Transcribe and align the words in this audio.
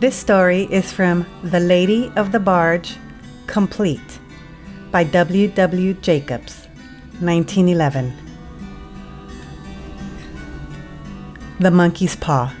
This 0.00 0.14
story 0.14 0.68
is 0.70 0.92
from 0.92 1.26
The 1.42 1.58
Lady 1.58 2.12
of 2.14 2.30
the 2.30 2.38
Barge, 2.38 2.94
Complete 3.48 4.20
by 4.92 5.02
W. 5.02 5.48
W. 5.48 5.94
Jacobs, 5.94 6.68
1911. 7.18 8.12
The 11.58 11.72
Monkey's 11.72 12.14
Paw. 12.14 12.54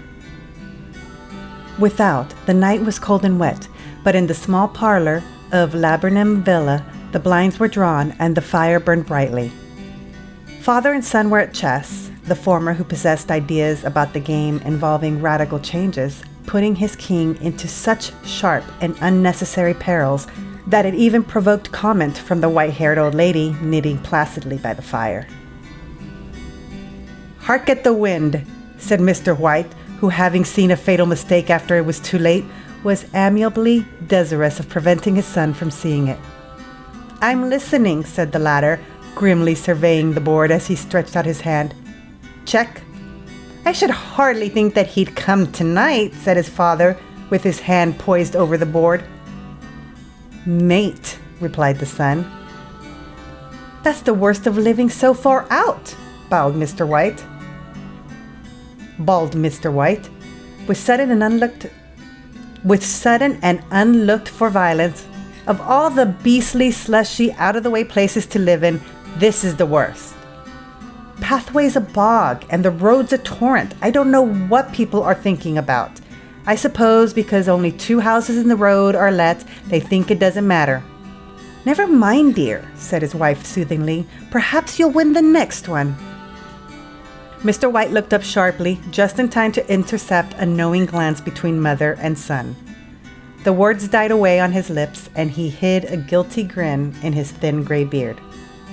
Without, 1.78 2.34
the 2.46 2.54
night 2.54 2.82
was 2.82 2.98
cold 2.98 3.24
and 3.24 3.38
wet, 3.38 3.68
but 4.02 4.16
in 4.16 4.26
the 4.26 4.34
small 4.34 4.66
parlor 4.66 5.22
of 5.52 5.76
Laburnum 5.76 6.42
Villa, 6.42 6.84
the 7.12 7.20
blinds 7.20 7.60
were 7.60 7.68
drawn 7.68 8.16
and 8.18 8.36
the 8.36 8.40
fire 8.40 8.80
burned 8.80 9.06
brightly. 9.06 9.52
Father 10.62 10.92
and 10.92 11.04
son 11.04 11.30
were 11.30 11.38
at 11.38 11.54
chess, 11.54 12.10
the 12.24 12.34
former 12.34 12.74
who 12.74 12.82
possessed 12.82 13.30
ideas 13.30 13.84
about 13.84 14.12
the 14.12 14.18
game 14.18 14.58
involving 14.64 15.22
radical 15.22 15.60
changes, 15.60 16.24
putting 16.48 16.74
his 16.74 16.96
king 16.96 17.40
into 17.42 17.68
such 17.68 18.10
sharp 18.26 18.64
and 18.80 18.96
unnecessary 19.02 19.74
perils 19.74 20.26
that 20.66 20.86
it 20.86 20.94
even 20.94 21.22
provoked 21.22 21.70
comment 21.72 22.16
from 22.16 22.40
the 22.40 22.48
white 22.48 22.72
haired 22.72 22.96
old 22.96 23.14
lady 23.14 23.54
knitting 23.60 23.98
placidly 23.98 24.56
by 24.56 24.72
the 24.72 24.82
fire. 24.82 25.28
Hark 27.40 27.68
at 27.68 27.84
the 27.84 27.92
wind, 27.92 28.44
said 28.78 28.98
Mr. 28.98 29.38
White, 29.38 29.70
who, 30.00 30.08
having 30.08 30.44
seen 30.44 30.70
a 30.70 30.76
fatal 30.76 31.06
mistake 31.06 31.50
after 31.50 31.76
it 31.76 31.84
was 31.84 32.00
too 32.00 32.18
late, 32.18 32.44
was 32.82 33.04
amiably 33.14 33.86
desirous 34.06 34.58
of 34.58 34.70
preventing 34.70 35.16
his 35.16 35.26
son 35.26 35.52
from 35.52 35.70
seeing 35.70 36.08
it. 36.08 36.18
I'm 37.20 37.50
listening, 37.50 38.04
said 38.04 38.32
the 38.32 38.38
latter, 38.38 38.80
grimly 39.14 39.54
surveying 39.54 40.14
the 40.14 40.20
board 40.20 40.50
as 40.50 40.66
he 40.66 40.76
stretched 40.76 41.14
out 41.14 41.26
his 41.26 41.42
hand. 41.42 41.74
Check. 42.46 42.80
I 43.64 43.72
should 43.72 43.90
hardly 43.90 44.48
think 44.48 44.74
that 44.74 44.86
he'd 44.86 45.16
come 45.16 45.50
tonight, 45.52 46.14
said 46.14 46.36
his 46.36 46.48
father, 46.48 46.98
with 47.30 47.42
his 47.42 47.60
hand 47.60 47.98
poised 47.98 48.34
over 48.34 48.56
the 48.56 48.66
board. 48.66 49.04
Mate, 50.46 51.18
replied 51.40 51.78
the 51.78 51.86
son. 51.86 52.30
That's 53.82 54.02
the 54.02 54.14
worst 54.14 54.46
of 54.46 54.56
living 54.56 54.88
so 54.88 55.14
far 55.14 55.46
out, 55.50 55.94
bowed 56.30 56.54
Mr. 56.54 56.86
White 56.86 57.22
bawled 58.98 59.32
Mr. 59.32 59.72
White, 59.72 60.08
with 60.66 60.76
sudden 60.76 61.10
and 61.10 61.22
unlooked 61.22 61.66
with 62.64 62.84
sudden 62.84 63.38
and 63.42 63.62
unlooked 63.70 64.28
for 64.28 64.50
violence. 64.50 65.06
Of 65.46 65.60
all 65.60 65.90
the 65.90 66.06
beastly, 66.06 66.70
slushy, 66.72 67.32
out 67.34 67.56
of 67.56 67.62
the 67.62 67.70
way 67.70 67.84
places 67.84 68.26
to 68.26 68.38
live 68.38 68.64
in, 68.64 68.80
this 69.16 69.44
is 69.44 69.56
the 69.56 69.64
worst. 69.64 70.14
Pathway's 71.20 71.76
a 71.76 71.80
bog 71.80 72.44
and 72.48 72.64
the 72.64 72.70
road's 72.70 73.12
a 73.12 73.18
torrent. 73.18 73.74
I 73.82 73.90
don't 73.90 74.10
know 74.10 74.26
what 74.26 74.72
people 74.72 75.02
are 75.02 75.14
thinking 75.14 75.58
about. 75.58 76.00
I 76.46 76.54
suppose 76.54 77.12
because 77.12 77.48
only 77.48 77.72
two 77.72 78.00
houses 78.00 78.38
in 78.38 78.48
the 78.48 78.56
road 78.56 78.94
are 78.94 79.10
let, 79.10 79.44
they 79.66 79.80
think 79.80 80.10
it 80.10 80.18
doesn't 80.18 80.46
matter. 80.46 80.82
Never 81.64 81.86
mind, 81.86 82.36
dear, 82.36 82.66
said 82.76 83.02
his 83.02 83.14
wife 83.14 83.44
soothingly. 83.44 84.06
Perhaps 84.30 84.78
you'll 84.78 84.90
win 84.90 85.12
the 85.12 85.20
next 85.20 85.68
one. 85.68 85.96
Mr. 87.40 87.70
White 87.70 87.90
looked 87.90 88.14
up 88.14 88.22
sharply, 88.22 88.80
just 88.90 89.18
in 89.18 89.28
time 89.28 89.52
to 89.52 89.72
intercept 89.72 90.34
a 90.34 90.46
knowing 90.46 90.86
glance 90.86 91.20
between 91.20 91.60
mother 91.60 91.98
and 92.00 92.18
son. 92.18 92.56
The 93.44 93.52
words 93.52 93.86
died 93.86 94.10
away 94.10 94.40
on 94.40 94.52
his 94.52 94.70
lips, 94.70 95.10
and 95.14 95.30
he 95.30 95.48
hid 95.48 95.84
a 95.84 95.96
guilty 95.96 96.42
grin 96.42 96.94
in 97.02 97.12
his 97.12 97.30
thin 97.30 97.62
gray 97.62 97.84
beard. 97.84 98.20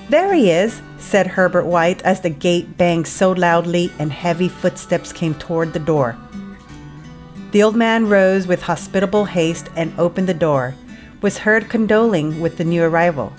There 0.08 0.32
he 0.32 0.50
is, 0.52 0.80
said 0.98 1.26
Herbert 1.26 1.66
White 1.66 2.00
as 2.02 2.20
the 2.20 2.30
gate 2.30 2.76
banged 2.76 3.08
so 3.08 3.32
loudly 3.32 3.92
and 3.98 4.12
heavy 4.12 4.48
footsteps 4.48 5.12
came 5.12 5.34
toward 5.34 5.72
the 5.72 5.80
door. 5.80 6.16
The 7.50 7.64
old 7.64 7.74
man 7.74 8.08
rose 8.08 8.46
with 8.46 8.62
hospitable 8.62 9.24
haste 9.24 9.68
and 9.74 9.92
opened 9.98 10.28
the 10.28 10.34
door, 10.34 10.76
was 11.22 11.38
heard 11.38 11.68
condoling 11.68 12.40
with 12.40 12.56
the 12.56 12.64
new 12.64 12.84
arrival. 12.84 13.32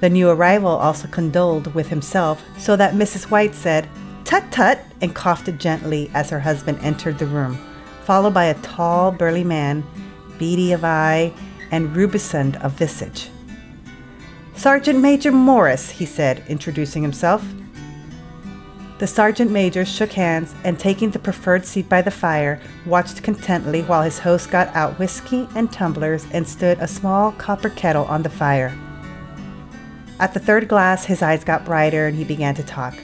The 0.00 0.10
new 0.10 0.28
arrival 0.28 0.72
also 0.72 1.08
condoled 1.08 1.74
with 1.74 1.88
himself, 1.88 2.42
so 2.58 2.76
that 2.76 2.94
Mrs. 2.94 3.30
White 3.30 3.54
said, 3.54 3.88
Tut 4.24 4.50
tut, 4.50 4.80
and 5.00 5.14
coughed 5.14 5.56
gently 5.58 6.10
as 6.12 6.28
her 6.28 6.40
husband 6.40 6.80
entered 6.82 7.18
the 7.18 7.26
room, 7.26 7.56
followed 8.04 8.34
by 8.34 8.44
a 8.46 8.60
tall, 8.60 9.10
burly 9.10 9.44
man, 9.44 9.84
beady 10.38 10.72
of 10.72 10.84
eye 10.84 11.32
and 11.70 11.96
rubicund 11.96 12.56
of 12.56 12.72
visage. 12.72 13.30
Sergeant 14.54 15.00
Major 15.00 15.32
Morris, 15.32 15.90
he 15.90 16.06
said, 16.06 16.44
introducing 16.48 17.02
himself. 17.02 17.44
The 18.98 19.06
sergeant 19.08 19.50
major 19.50 19.84
shook 19.84 20.12
hands 20.12 20.54
and, 20.62 20.78
taking 20.78 21.10
the 21.10 21.18
preferred 21.18 21.66
seat 21.66 21.88
by 21.88 22.02
the 22.02 22.12
fire, 22.12 22.60
watched 22.86 23.24
contentedly 23.24 23.82
while 23.82 24.02
his 24.02 24.20
host 24.20 24.52
got 24.52 24.68
out 24.76 24.96
whiskey 25.00 25.48
and 25.56 25.72
tumblers 25.72 26.24
and 26.30 26.46
stood 26.46 26.78
a 26.78 26.86
small 26.86 27.32
copper 27.32 27.70
kettle 27.70 28.04
on 28.04 28.22
the 28.22 28.30
fire. 28.30 28.72
At 30.20 30.34
the 30.34 30.38
third 30.38 30.68
glass, 30.68 31.04
his 31.06 31.20
eyes 31.20 31.42
got 31.42 31.64
brighter 31.64 32.06
and 32.06 32.16
he 32.16 32.22
began 32.22 32.54
to 32.54 32.62
talk. 32.62 32.94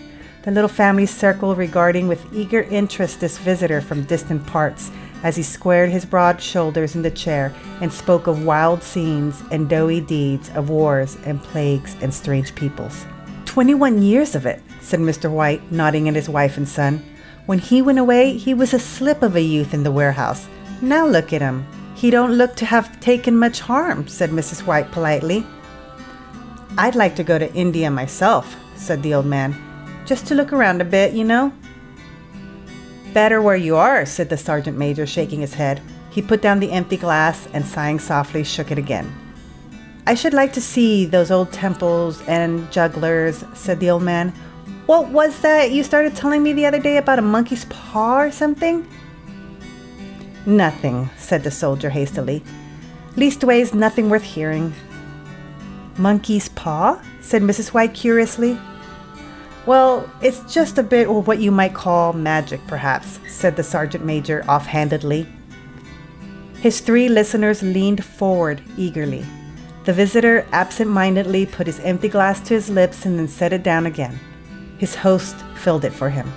The 0.45 0.53
little 0.53 0.69
family 0.69 1.07
circle 1.07 1.57
regarding 1.57 2.07
with 2.07 2.33
eager 2.33 2.63
interest 2.63 3.19
this 3.19 3.39
visitor 3.39 3.81
from 3.81 4.05
distant 4.05 4.47
parts 4.47 4.93
as 5.23 5.37
he 5.37 5.43
squared 5.43 5.91
his 5.91 6.05
broad 6.05 6.41
shoulders 6.41 6.95
in 6.95 7.03
the 7.03 7.11
chair 7.11 7.53
and 7.81 7.93
spoke 7.93 8.27
of 8.27 8.45
wild 8.45 8.83
scenes 8.83 9.43
and 9.51 9.69
doughy 9.69 10.01
deeds 10.01 10.51
of 10.55 10.71
wars 10.71 11.17
and 11.25 11.43
plagues 11.43 11.97
and 12.01 12.13
strange 12.13 12.55
peoples. 12.55 13.07
Twenty 13.45 13.75
one 13.75 14.03
years 14.03 14.35
of 14.35 14.47
it, 14.47 14.63
said 14.81 15.01
Mr. 15.01 15.31
White, 15.31 15.73
nodding 15.73 16.09
at 16.09 16.15
his 16.15 16.29
wife 16.29 16.57
and 16.57 16.69
son. 16.69 17.03
When 17.47 17.59
he 17.59 17.83
went 17.83 17.99
away, 17.99 18.37
he 18.37 18.55
was 18.55 18.75
a 18.75 18.79
slip 18.79 19.23
of 19.23 19.37
a 19.37 19.41
youth 19.41 19.75
in 19.75 19.83
the 19.83 19.93
warehouse. 19.93 20.49
Now 20.83 21.07
look 21.07 21.33
at 21.33 21.41
him. 21.41 21.67
He 21.95 22.11
don't 22.11 22.39
look 22.39 22.55
to 22.57 22.67
have 22.67 23.01
taken 23.01 23.37
much 23.37 23.61
harm, 23.61 24.07
said 24.07 24.31
Mrs. 24.31 24.67
White 24.67 24.91
politely. 24.93 25.47
I'd 26.77 26.95
like 26.95 27.17
to 27.17 27.25
go 27.25 27.39
to 27.39 27.53
India 27.55 27.91
myself, 27.91 28.55
said 28.77 29.03
the 29.03 29.15
old 29.15 29.27
man 29.27 29.57
just 30.09 30.27
to 30.27 30.35
look 30.35 30.55
around 30.55 30.81
a 30.81 30.87
bit, 30.87 31.13
you 31.13 31.23
know? 31.23 31.53
Better 33.13 33.41
where 33.41 33.57
you 33.57 33.77
are, 33.77 34.05
said 34.05 34.29
the 34.29 34.37
sergeant 34.37 34.77
major, 34.77 35.07
shaking 35.07 35.41
his 35.41 35.55
head. 35.55 35.81
He 36.11 36.23
put 36.23 36.43
down 36.43 36.61
the 36.61 36.73
empty 36.73 36.97
glass 36.97 37.49
and, 37.53 37.65
sighing 37.65 37.99
softly, 37.99 38.45
shook 38.45 38.71
it 38.71 38.79
again. 38.79 39.13
I 40.07 40.15
should 40.15 40.35
like 40.35 40.53
to 40.55 40.61
see 40.61 41.05
those 41.05 41.31
old 41.31 41.53
temples 41.53 42.23
and 42.23 42.71
jugglers, 42.73 43.45
said 43.55 43.79
the 43.79 43.91
old 43.91 44.03
man. 44.03 44.33
What 44.87 45.09
was 45.09 45.41
that 45.41 45.71
you 45.71 45.85
started 45.85 46.17
telling 46.17 46.43
me 46.43 46.55
the 46.55 46.65
other 46.65 46.81
day 46.81 46.97
about 46.97 47.19
a 47.19 47.23
monkey's 47.23 47.67
paw 47.67 48.21
or 48.21 48.31
something? 48.31 48.89
Nothing, 50.47 51.11
said 51.19 51.45
the 51.45 51.51
soldier 51.51 51.91
hastily. 51.91 52.43
Leastways, 53.17 53.75
nothing 53.75 54.09
worth 54.09 54.23
hearing. 54.23 54.73
Monkey's 55.99 56.49
paw? 56.49 57.03
said 57.21 57.43
Mrs. 57.43 57.75
White 57.75 57.93
curiously. 57.93 58.59
Well, 59.69 60.09
it's 60.23 60.41
just 60.51 60.79
a 60.79 60.83
bit 60.83 61.09
of 61.09 61.27
what 61.27 61.41
you 61.41 61.51
might 61.51 61.75
call 61.75 62.15
magic, 62.15 62.67
perhaps, 62.67 63.21
said 63.29 63.55
the 63.55 63.63
sergeant 63.63 64.03
major 64.03 64.43
offhandedly. 64.49 65.27
His 66.55 66.81
three 66.81 67.11
listeners 67.11 67.63
leaned 67.63 68.03
forward 68.03 68.63
eagerly. 68.79 69.27
The 69.85 69.93
visitor 69.93 70.47
absent 70.53 70.91
mindedly 70.91 71.45
put 71.45 71.67
his 71.67 71.81
empty 71.81 72.09
glass 72.09 72.41
to 72.49 72.55
his 72.55 72.71
lips 72.71 73.05
and 73.05 73.19
then 73.19 73.29
set 73.29 73.53
it 73.53 73.63
down 73.63 73.85
again. 73.85 74.19
His 74.79 74.95
host 74.95 75.37
filled 75.57 75.85
it 75.85 75.93
for 75.93 76.09
him. 76.09 76.33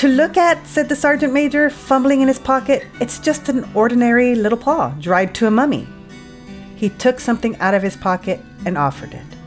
To 0.00 0.08
look 0.08 0.38
at, 0.38 0.66
said 0.66 0.88
the 0.88 0.96
sergeant 0.96 1.34
major, 1.34 1.68
fumbling 1.68 2.22
in 2.22 2.28
his 2.28 2.38
pocket, 2.38 2.86
it's 2.98 3.18
just 3.18 3.50
an 3.50 3.68
ordinary 3.74 4.34
little 4.34 4.56
paw, 4.56 4.94
dried 5.00 5.34
to 5.34 5.48
a 5.48 5.50
mummy. 5.50 5.86
He 6.76 6.88
took 6.88 7.20
something 7.20 7.58
out 7.58 7.74
of 7.74 7.82
his 7.82 7.94
pocket 7.94 8.40
and 8.64 8.78
offered 8.78 9.12
it. 9.12 9.37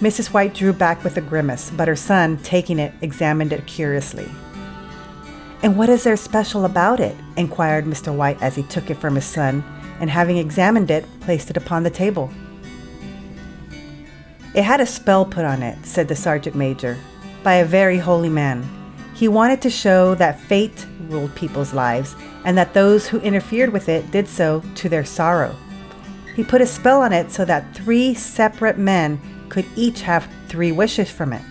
Mrs. 0.00 0.32
White 0.32 0.54
drew 0.54 0.72
back 0.72 1.02
with 1.02 1.16
a 1.16 1.20
grimace, 1.20 1.72
but 1.76 1.88
her 1.88 1.96
son, 1.96 2.38
taking 2.38 2.78
it, 2.78 2.92
examined 3.02 3.52
it 3.52 3.66
curiously. 3.66 4.30
And 5.60 5.76
what 5.76 5.88
is 5.88 6.04
there 6.04 6.16
special 6.16 6.64
about 6.64 7.00
it? 7.00 7.16
inquired 7.36 7.84
Mr. 7.84 8.14
White 8.14 8.40
as 8.40 8.54
he 8.54 8.62
took 8.62 8.90
it 8.90 8.98
from 8.98 9.16
his 9.16 9.24
son, 9.24 9.64
and 9.98 10.08
having 10.08 10.36
examined 10.36 10.92
it, 10.92 11.04
placed 11.18 11.50
it 11.50 11.56
upon 11.56 11.82
the 11.82 11.90
table. 11.90 12.30
It 14.54 14.62
had 14.62 14.80
a 14.80 14.86
spell 14.86 15.24
put 15.24 15.44
on 15.44 15.64
it, 15.64 15.84
said 15.84 16.06
the 16.06 16.14
sergeant 16.14 16.54
major, 16.54 16.96
by 17.42 17.54
a 17.54 17.64
very 17.64 17.98
holy 17.98 18.28
man. 18.28 18.64
He 19.14 19.26
wanted 19.26 19.60
to 19.62 19.70
show 19.70 20.14
that 20.14 20.38
fate 20.38 20.86
ruled 21.08 21.34
people's 21.34 21.74
lives, 21.74 22.14
and 22.44 22.56
that 22.56 22.72
those 22.72 23.08
who 23.08 23.18
interfered 23.18 23.72
with 23.72 23.88
it 23.88 24.12
did 24.12 24.28
so 24.28 24.62
to 24.76 24.88
their 24.88 25.04
sorrow. 25.04 25.56
He 26.36 26.44
put 26.44 26.60
a 26.60 26.66
spell 26.66 27.02
on 27.02 27.12
it 27.12 27.32
so 27.32 27.44
that 27.46 27.74
three 27.74 28.14
separate 28.14 28.78
men 28.78 29.20
could 29.48 29.66
each 29.76 30.02
have 30.02 30.28
three 30.48 30.72
wishes 30.72 31.10
from 31.10 31.32
it. 31.32 31.42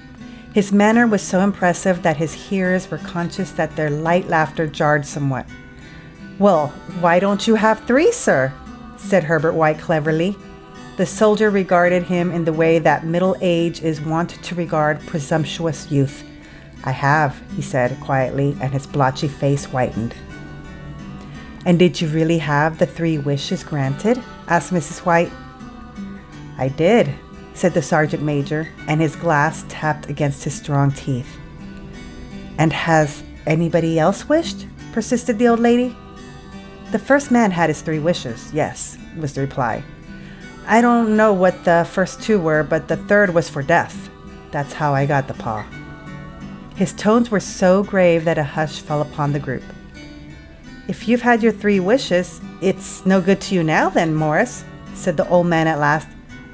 His 0.53 0.71
manner 0.71 1.05
was 1.05 1.21
so 1.21 1.41
impressive 1.41 2.01
that 2.03 2.17
his 2.17 2.33
hearers 2.33 2.89
were 2.89 2.97
conscious 2.97 3.51
that 3.51 3.75
their 3.75 3.89
light 3.89 4.27
laughter 4.27 4.65
jarred 4.65 5.05
somewhat. 5.05 5.45
Well, 6.39 6.67
why 6.99 7.19
don't 7.19 7.47
you 7.47 7.55
have 7.55 7.85
three, 7.85 8.11
sir? 8.11 8.53
said 8.97 9.23
Herbert 9.23 9.53
White 9.53 9.79
cleverly. 9.79 10.35
The 10.97 11.05
soldier 11.05 11.51
regarded 11.51 12.03
him 12.03 12.31
in 12.31 12.43
the 12.43 12.53
way 12.53 12.79
that 12.79 13.05
middle 13.05 13.35
age 13.39 13.83
is 13.83 14.01
wont 14.01 14.31
to 14.43 14.55
regard 14.55 14.99
presumptuous 15.05 15.91
youth. 15.91 16.23
I 16.83 16.91
have, 16.91 17.39
he 17.55 17.61
said 17.61 17.99
quietly, 17.99 18.57
and 18.59 18.73
his 18.73 18.87
blotchy 18.87 19.27
face 19.27 19.65
whitened. 19.65 20.15
And 21.65 21.77
did 21.77 22.01
you 22.01 22.07
really 22.07 22.37
have 22.39 22.79
the 22.79 22.85
three 22.85 23.17
wishes 23.17 23.63
granted? 23.63 24.23
asked 24.47 24.73
Mrs. 24.73 25.05
White. 25.05 25.31
I 26.57 26.69
did, 26.69 27.13
said 27.57 27.73
the 27.73 27.81
sergeant 27.81 28.21
major, 28.21 28.69
and 28.87 29.01
his 29.01 29.15
glass 29.15 29.65
tapped 29.67 30.09
against 30.09 30.43
his 30.43 30.53
strong 30.53 30.91
teeth. 30.91 31.37
And 32.59 32.71
has 32.71 33.23
anybody 33.45 33.97
else 33.99 34.29
wished? 34.29 34.67
persisted 34.93 35.37
the 35.37 35.47
old 35.47 35.59
lady. 35.59 35.95
The 36.91 36.99
first 36.99 37.29
man 37.29 37.51
had 37.51 37.69
his 37.69 37.81
three 37.81 37.99
wishes, 37.99 38.51
yes, 38.53 38.97
was 39.17 39.33
the 39.33 39.41
reply. 39.41 39.83
I 40.65 40.81
don't 40.81 41.15
know 41.15 41.33
what 41.33 41.63
the 41.65 41.87
first 41.91 42.21
two 42.21 42.39
were, 42.39 42.63
but 42.63 42.87
the 42.87 42.97
third 42.97 43.33
was 43.33 43.49
for 43.49 43.61
death. 43.61 44.09
That's 44.51 44.73
how 44.73 44.93
I 44.93 45.05
got 45.05 45.27
the 45.27 45.33
paw. 45.33 45.65
His 46.75 46.93
tones 46.93 47.31
were 47.31 47.39
so 47.39 47.83
grave 47.83 48.25
that 48.25 48.37
a 48.37 48.43
hush 48.43 48.79
fell 48.81 49.01
upon 49.01 49.33
the 49.33 49.39
group. 49.39 49.63
If 50.87 51.07
you've 51.07 51.21
had 51.21 51.43
your 51.43 51.51
three 51.51 51.79
wishes, 51.79 52.39
it's 52.61 53.05
no 53.05 53.19
good 53.19 53.41
to 53.41 53.55
you 53.55 53.63
now, 53.63 53.89
then, 53.89 54.15
Morris, 54.15 54.63
said 54.93 55.17
the 55.17 55.27
old 55.27 55.47
man 55.47 55.67
at 55.67 55.79
last. 55.79 56.07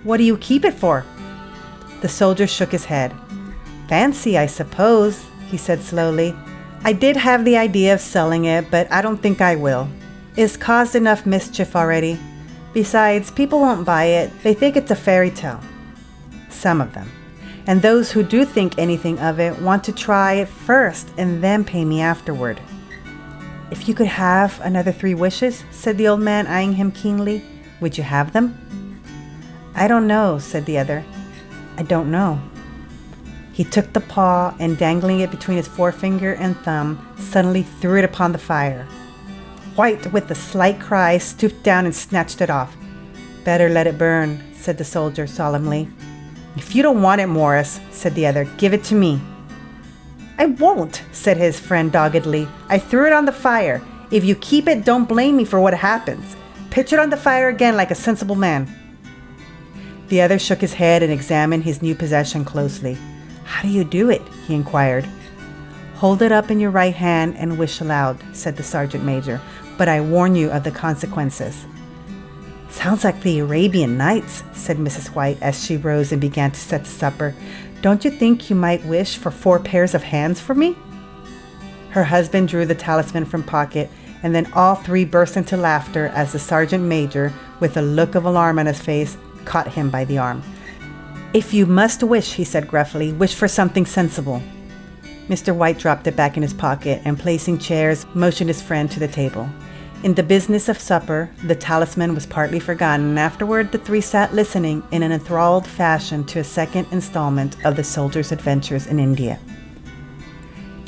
What 0.03 0.17
do 0.17 0.23
you 0.23 0.37
keep 0.37 0.65
it 0.65 0.73
for? 0.73 1.05
The 2.01 2.09
soldier 2.09 2.47
shook 2.47 2.71
his 2.71 2.85
head. 2.85 3.13
Fancy, 3.87 4.37
I 4.37 4.47
suppose, 4.47 5.25
he 5.47 5.57
said 5.57 5.81
slowly. 5.81 6.35
I 6.83 6.91
did 6.91 7.15
have 7.15 7.45
the 7.45 7.55
idea 7.55 7.93
of 7.93 8.01
selling 8.01 8.45
it, 8.45 8.69
but 8.69 8.91
I 8.91 9.01
don't 9.01 9.21
think 9.21 9.39
I 9.39 9.55
will. 9.55 9.87
It's 10.35 10.57
caused 10.57 10.95
enough 10.95 11.25
mischief 11.25 11.75
already. 11.75 12.19
Besides, 12.73 13.31
people 13.31 13.59
won't 13.59 13.85
buy 13.85 14.05
it. 14.05 14.31
They 14.43 14.53
think 14.53 14.75
it's 14.75 14.91
a 14.91 14.95
fairy 14.95 15.31
tale. 15.31 15.61
Some 16.49 16.81
of 16.81 16.93
them. 16.93 17.09
And 17.65 17.81
those 17.81 18.11
who 18.11 18.23
do 18.23 18.43
think 18.43 18.77
anything 18.77 19.19
of 19.19 19.39
it 19.39 19.61
want 19.61 19.85
to 19.85 19.93
try 19.93 20.33
it 20.33 20.49
first 20.49 21.13
and 21.17 21.41
then 21.41 21.63
pay 21.63 21.85
me 21.85 22.01
afterward. 22.01 22.59
If 23.71 23.87
you 23.87 23.93
could 23.93 24.07
have 24.07 24.59
another 24.61 24.91
three 24.91 25.13
wishes, 25.13 25.63
said 25.71 25.97
the 25.97 26.09
old 26.09 26.19
man, 26.19 26.47
eyeing 26.47 26.73
him 26.73 26.91
keenly, 26.91 27.43
would 27.79 27.97
you 27.97 28.03
have 28.03 28.33
them? 28.33 28.57
I 29.75 29.87
don't 29.87 30.07
know, 30.07 30.37
said 30.37 30.65
the 30.65 30.77
other. 30.77 31.03
I 31.77 31.83
don't 31.83 32.11
know. 32.11 32.39
He 33.53 33.63
took 33.63 33.93
the 33.93 34.01
paw 34.01 34.55
and, 34.59 34.77
dangling 34.77 35.19
it 35.19 35.31
between 35.31 35.57
his 35.57 35.67
forefinger 35.67 36.33
and 36.33 36.57
thumb, 36.57 37.15
suddenly 37.17 37.63
threw 37.63 37.99
it 37.99 38.05
upon 38.05 38.31
the 38.31 38.37
fire. 38.37 38.85
White, 39.75 40.11
with 40.11 40.29
a 40.29 40.35
slight 40.35 40.79
cry, 40.79 41.17
stooped 41.17 41.63
down 41.63 41.85
and 41.85 41.95
snatched 41.95 42.41
it 42.41 42.49
off. 42.49 42.75
Better 43.43 43.69
let 43.69 43.87
it 43.87 43.97
burn, 43.97 44.43
said 44.53 44.77
the 44.77 44.83
soldier 44.83 45.27
solemnly. 45.27 45.89
If 46.55 46.75
you 46.75 46.83
don't 46.83 47.01
want 47.01 47.21
it, 47.21 47.27
Morris, 47.27 47.79
said 47.91 48.13
the 48.15 48.27
other, 48.27 48.45
give 48.57 48.73
it 48.73 48.83
to 48.85 48.95
me. 48.95 49.19
I 50.37 50.45
won't, 50.45 51.03
said 51.11 51.37
his 51.37 51.59
friend 51.59 51.91
doggedly. 51.91 52.47
I 52.69 52.77
threw 52.77 53.05
it 53.05 53.13
on 53.13 53.25
the 53.25 53.31
fire. 53.31 53.81
If 54.11 54.23
you 54.23 54.35
keep 54.35 54.67
it, 54.67 54.85
don't 54.85 55.09
blame 55.09 55.37
me 55.37 55.45
for 55.45 55.59
what 55.59 55.73
happens. 55.73 56.35
Pitch 56.69 56.93
it 56.93 56.99
on 56.99 57.09
the 57.09 57.17
fire 57.17 57.49
again 57.49 57.75
like 57.75 57.91
a 57.91 57.95
sensible 57.95 58.35
man. 58.35 58.67
The 60.13 60.21
other 60.21 60.37
shook 60.37 60.61
his 60.61 60.75
head 60.75 61.01
and 61.01 61.11
examined 61.11 61.63
his 61.63 61.81
new 61.81 61.95
possession 61.95 62.45
closely. 62.45 62.99
How 63.45 63.63
do 63.63 63.67
you 63.67 63.83
do 63.83 64.11
it? 64.11 64.21
he 64.45 64.53
inquired. 64.53 65.07
Hold 65.95 66.21
it 66.21 66.31
up 66.31 66.51
in 66.51 66.59
your 66.59 66.69
right 66.69 66.93
hand 66.93 67.35
and 67.35 67.57
wish 67.57 67.81
aloud, 67.81 68.19
said 68.31 68.55
the 68.55 68.61
sergeant 68.61 69.03
major, 69.03 69.41
but 69.75 69.87
I 69.87 70.01
warn 70.01 70.35
you 70.35 70.51
of 70.51 70.65
the 70.65 70.69
consequences. 70.69 71.65
Sounds 72.69 73.03
like 73.03 73.23
the 73.23 73.39
Arabian 73.39 73.97
Nights, 73.97 74.43
said 74.53 74.77
Mrs. 74.77 75.15
White 75.15 75.41
as 75.41 75.65
she 75.65 75.77
rose 75.77 76.11
and 76.11 76.21
began 76.21 76.51
to 76.51 76.59
set 76.59 76.83
the 76.83 76.91
supper. 76.91 77.33
Don't 77.81 78.05
you 78.05 78.11
think 78.11 78.51
you 78.51 78.55
might 78.55 78.85
wish 78.85 79.17
for 79.17 79.31
four 79.31 79.57
pairs 79.57 79.95
of 79.95 80.03
hands 80.03 80.39
for 80.39 80.53
me? 80.53 80.77
Her 81.89 82.03
husband 82.03 82.49
drew 82.49 82.67
the 82.67 82.75
talisman 82.75 83.25
from 83.25 83.41
pocket, 83.41 83.89
and 84.21 84.35
then 84.35 84.53
all 84.53 84.75
three 84.75 85.05
burst 85.05 85.37
into 85.37 85.57
laughter 85.57 86.09
as 86.09 86.33
the 86.33 86.37
sergeant 86.37 86.83
major, 86.83 87.33
with 87.59 87.77
a 87.77 87.81
look 87.81 88.13
of 88.13 88.25
alarm 88.25 88.59
on 88.59 88.67
his 88.67 88.79
face, 88.79 89.17
caught 89.45 89.67
him 89.67 89.89
by 89.89 90.05
the 90.05 90.17
arm. 90.17 90.43
If 91.33 91.53
you 91.53 91.65
must 91.65 92.03
wish, 92.03 92.33
he 92.33 92.43
said 92.43 92.67
gruffly, 92.67 93.11
wish 93.11 93.33
for 93.33 93.47
something 93.47 93.85
sensible. 93.85 94.41
Mr. 95.27 95.55
White 95.55 95.79
dropped 95.79 96.05
it 96.05 96.15
back 96.15 96.35
in 96.37 96.43
his 96.43 96.53
pocket 96.53 97.01
and, 97.05 97.17
placing 97.17 97.57
chairs, 97.57 98.05
motioned 98.13 98.49
his 98.49 98.61
friend 98.61 98.91
to 98.91 98.99
the 98.99 99.07
table. 99.07 99.49
In 100.03 100.15
the 100.15 100.21
business 100.21 100.67
of 100.67 100.77
supper, 100.77 101.31
the 101.45 101.55
talisman 101.55 102.13
was 102.13 102.25
partly 102.25 102.59
forgotten, 102.59 103.07
and 103.07 103.19
afterward 103.19 103.71
the 103.71 103.77
three 103.77 104.01
sat 104.01 104.33
listening 104.33 104.83
in 104.91 105.01
an 105.01 105.13
enthralled 105.13 105.65
fashion 105.65 106.25
to 106.25 106.39
a 106.39 106.43
second 106.43 106.87
installment 106.91 107.55
of 107.65 107.77
the 107.77 107.85
soldier's 107.85 108.33
adventures 108.33 108.85
in 108.85 108.99
India. 108.99 109.39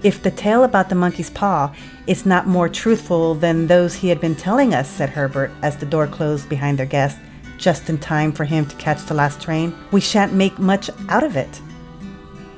If 0.04 0.22
the 0.22 0.32
tale 0.32 0.66
about 0.66 0.90
the 0.90 0.96
monkey's 0.96 1.30
paw 1.30 1.74
is 2.06 2.26
not 2.26 2.46
more 2.46 2.68
truthful 2.68 3.36
than 3.36 3.68
those 3.68 3.96
he 3.96 4.10
had 4.10 4.20
been 4.20 4.36
telling 4.36 4.74
us, 4.74 4.90
said 4.90 5.10
Herbert 5.10 5.50
as 5.64 5.78
the 5.78 5.86
door 5.86 6.08
closed 6.08 6.50
behind 6.50 6.78
their 6.78 6.86
guest, 6.86 7.18
just 7.66 7.90
in 7.90 7.98
time 7.98 8.32
for 8.32 8.44
him 8.44 8.64
to 8.64 8.76
catch 8.76 9.04
the 9.06 9.14
last 9.16 9.42
train, 9.42 9.76
we 9.90 10.00
shan't 10.00 10.32
make 10.32 10.60
much 10.60 10.88
out 11.10 11.24
of 11.24 11.36
it. 11.36 11.60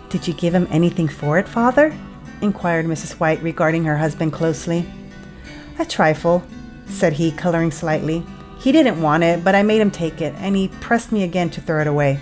Did 0.10 0.28
you 0.28 0.34
give 0.34 0.54
him 0.54 0.68
anything 0.70 1.08
for 1.08 1.40
it, 1.40 1.48
father? 1.48 1.96
inquired 2.42 2.86
Mrs. 2.86 3.14
White, 3.14 3.42
regarding 3.42 3.86
her 3.86 3.96
husband 3.96 4.34
closely. 4.34 4.86
A 5.80 5.86
trifle, 5.86 6.44
said 6.88 7.14
he, 7.14 7.32
coloring 7.32 7.72
slightly. 7.72 8.22
He 8.60 8.74
didn't 8.74 9.02
want 9.02 9.24
it, 9.24 9.46
but 9.46 9.56
I 9.56 9.64
made 9.64 9.80
him 9.80 9.92
take 9.92 10.20
it, 10.20 10.36
and 10.40 10.58
he 10.58 10.68
pressed 10.82 11.14
me 11.14 11.24
again 11.24 11.50
to 11.52 11.62
throw 11.62 11.80
it 11.80 11.88
away. 11.88 12.20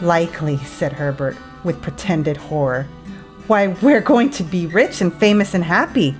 Likely, 0.00 0.56
said 0.56 0.94
Herbert, 0.94 1.36
with 1.62 1.82
pretended 1.82 2.38
horror. 2.38 2.84
Why, 3.48 3.66
we're 3.82 4.00
going 4.00 4.30
to 4.30 4.42
be 4.42 4.66
rich 4.66 5.02
and 5.02 5.12
famous 5.12 5.52
and 5.52 5.62
happy. 5.62 6.16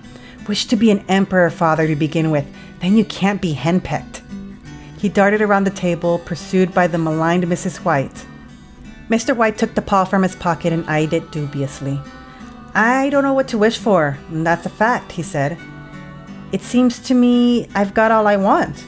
Wish 0.48 0.66
to 0.66 0.76
be 0.76 0.90
an 0.90 1.02
emperor, 1.08 1.48
father, 1.48 1.86
to 1.86 1.96
begin 1.96 2.30
with. 2.30 2.46
Then 2.80 2.98
you 2.98 3.06
can't 3.06 3.40
be 3.40 3.54
henpecked. 3.54 4.20
He 5.06 5.12
darted 5.12 5.40
around 5.40 5.62
the 5.62 5.70
table, 5.70 6.18
pursued 6.18 6.74
by 6.74 6.88
the 6.88 6.98
maligned 6.98 7.44
Mrs. 7.44 7.84
White. 7.84 8.26
Mr. 9.08 9.36
White 9.36 9.56
took 9.56 9.76
the 9.76 9.80
paw 9.80 10.04
from 10.04 10.24
his 10.24 10.34
pocket 10.34 10.72
and 10.72 10.84
eyed 10.90 11.12
it 11.12 11.30
dubiously. 11.30 12.00
I 12.74 13.08
don't 13.10 13.22
know 13.22 13.32
what 13.32 13.46
to 13.50 13.56
wish 13.56 13.78
for, 13.78 14.18
that's 14.32 14.66
a 14.66 14.68
fact, 14.68 15.12
he 15.12 15.22
said. 15.22 15.58
It 16.50 16.60
seems 16.60 16.98
to 17.06 17.14
me 17.14 17.68
I've 17.72 17.94
got 17.94 18.10
all 18.10 18.26
I 18.26 18.36
want. 18.36 18.84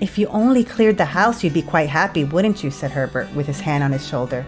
If 0.00 0.16
you 0.16 0.28
only 0.28 0.62
cleared 0.62 0.98
the 0.98 1.06
house, 1.06 1.42
you'd 1.42 1.54
be 1.54 1.62
quite 1.62 1.88
happy, 1.88 2.22
wouldn't 2.22 2.62
you? 2.62 2.70
said 2.70 2.92
Herbert, 2.92 3.34
with 3.34 3.48
his 3.48 3.58
hand 3.58 3.82
on 3.82 3.90
his 3.90 4.06
shoulder. 4.06 4.46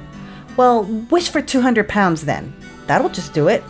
Well, 0.56 0.84
wish 1.10 1.29
for 1.29 1.43
200 1.43 1.88
pounds 1.88 2.22
then. 2.22 2.55
That'll 2.86 3.08
just 3.08 3.34
do 3.34 3.48
it. 3.48 3.65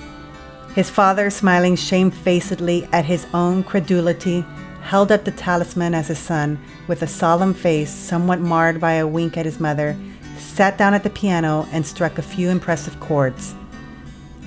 His 0.75 0.91
father, 0.91 1.31
smiling 1.31 1.75
shamefacedly 1.75 2.87
at 2.93 3.07
his 3.07 3.27
own 3.33 3.63
credulity, 3.65 4.45
held 4.87 5.11
up 5.11 5.25
the 5.25 5.33
talisman 5.33 5.95
as 5.95 6.07
his 6.07 6.19
son, 6.19 6.59
with 6.87 7.03
a 7.03 7.07
solemn 7.09 7.53
face 7.53 7.91
somewhat 7.91 8.41
marred 8.41 8.81
by 8.81 8.93
a 8.93 9.07
wink 9.07 9.37
at 9.37 9.45
his 9.45 9.59
mother, 9.59 9.97
sat 10.39 10.79
down 10.79 10.95
at 10.95 11.03
the 11.03 11.11
piano 11.11 11.67
and 11.73 11.85
struck 11.85 12.19
a 12.19 12.23
few 12.23 12.49
impressive 12.51 12.99
chords. 13.01 13.55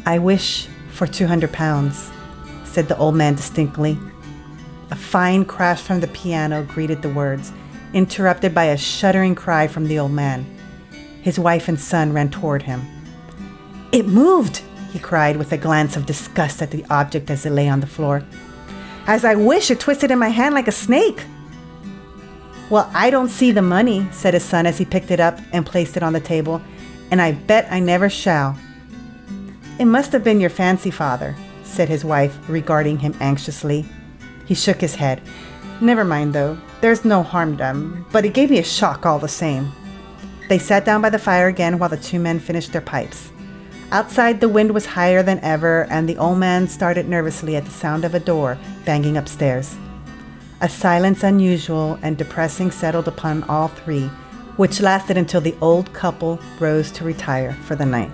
I 0.05 0.17
wish 0.17 0.67
for 0.91 1.05
200 1.05 1.51
pounds, 1.51 2.10
said 2.63 2.88
the 2.88 2.98
old 2.98 3.15
man 3.15 3.36
distinctly. 3.36 3.98
A 4.91 4.96
fine 4.96 5.43
crash 5.43 5.81
from 5.81 6.00
the 6.00 6.08
piano 6.08 6.63
greeted 6.63 7.01
the 7.01 7.10
words, 7.10 7.51
interrupted 7.93 8.55
by 8.55 8.65
a 8.65 8.77
shuddering 8.77 9.36
cry 9.36 9.67
from 9.67 9.89
the 9.89 10.00
old 10.00 10.13
man. 10.13 10.46
His 11.22 11.38
wife 11.38 11.67
and 11.67 11.79
son 11.79 12.13
ran 12.13 12.29
toward 12.29 12.63
him. 12.63 12.88
It 13.91 14.08
moved, 14.08 14.62
he 14.93 15.00
cried 15.00 15.36
with 15.36 15.51
a 15.51 15.58
glance 15.58 15.98
of 15.98 16.05
disgust 16.05 16.62
at 16.62 16.72
the 16.72 16.86
object 16.89 17.29
as 17.29 17.46
it 17.46 17.51
lay 17.51 17.67
on 17.67 17.81
the 17.81 17.88
floor. 17.88 18.24
As 19.09 19.25
I 19.25 19.33
wish 19.33 19.71
it 19.71 19.79
twisted 19.79 20.11
in 20.11 20.19
my 20.19 20.29
hand 20.29 20.53
like 20.53 20.67
a 20.67 20.71
snake. 20.71 21.19
Well, 22.69 22.87
I 22.93 23.09
don't 23.09 23.29
see 23.29 23.51
the 23.51 23.63
money, 23.63 24.07
said 24.11 24.35
his 24.35 24.43
son 24.43 24.67
as 24.67 24.77
he 24.77 24.85
picked 24.85 25.09
it 25.09 25.19
up 25.19 25.39
and 25.51 25.65
placed 25.65 25.97
it 25.97 26.03
on 26.03 26.13
the 26.13 26.19
table, 26.19 26.61
and 27.09 27.19
I 27.19 27.31
bet 27.31 27.67
I 27.71 27.79
never 27.79 28.07
shall. 28.07 28.55
It 29.79 29.85
must 29.85 30.11
have 30.11 30.23
been 30.23 30.39
your 30.39 30.51
fancy, 30.51 30.91
father, 30.91 31.35
said 31.63 31.89
his 31.89 32.05
wife, 32.05 32.37
regarding 32.47 32.99
him 32.99 33.15
anxiously. 33.19 33.83
He 34.45 34.53
shook 34.53 34.79
his 34.79 34.93
head. 34.93 35.23
Never 35.81 36.05
mind, 36.05 36.33
though. 36.33 36.59
There's 36.79 37.03
no 37.03 37.23
harm 37.23 37.57
done, 37.57 38.05
but 38.11 38.25
it 38.25 38.35
gave 38.35 38.51
me 38.51 38.59
a 38.59 38.63
shock 38.63 39.07
all 39.07 39.17
the 39.17 39.27
same. 39.27 39.71
They 40.49 40.59
sat 40.59 40.85
down 40.85 41.01
by 41.01 41.09
the 41.09 41.17
fire 41.17 41.47
again 41.47 41.79
while 41.79 41.89
the 41.89 41.97
two 41.97 42.19
men 42.19 42.39
finished 42.39 42.73
their 42.73 42.79
pipes. 42.79 43.31
Outside, 43.91 44.39
the 44.39 44.50
wind 44.50 44.72
was 44.72 44.86
higher 44.86 45.24
than 45.24 45.39
ever, 45.39 45.88
and 45.89 46.08
the 46.08 46.17
old 46.17 46.38
man 46.38 46.67
started 46.67 47.10
nervously 47.10 47.55
at 47.55 47.65
the 47.65 47.72
sound 47.72 48.05
of 48.05 48.13
a 48.13 48.19
door 48.19 48.55
banging 48.86 49.17
upstairs. 49.17 49.75
A 50.62 50.69
silence 50.69 51.24
unusual 51.24 51.98
and 52.03 52.15
depressing 52.15 52.69
settled 52.69 53.08
upon 53.08 53.43
all 53.46 53.67
three, 53.67 54.05
which 54.58 54.79
lasted 54.79 55.17
until 55.17 55.41
the 55.41 55.55
old 55.60 55.91
couple 55.91 56.39
rose 56.60 56.91
to 56.91 57.03
retire 57.03 57.53
for 57.63 57.75
the 57.75 57.86
night. 57.86 58.12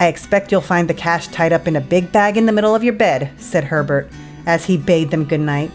I 0.00 0.08
expect 0.08 0.50
you'll 0.50 0.62
find 0.62 0.88
the 0.88 0.94
cash 0.94 1.28
tied 1.28 1.52
up 1.52 1.68
in 1.68 1.76
a 1.76 1.80
big 1.80 2.10
bag 2.10 2.36
in 2.36 2.46
the 2.46 2.52
middle 2.52 2.74
of 2.74 2.82
your 2.82 2.94
bed, 2.94 3.30
said 3.36 3.62
Herbert, 3.62 4.10
as 4.46 4.64
he 4.64 4.76
bade 4.76 5.12
them 5.12 5.26
good 5.26 5.40
night, 5.40 5.70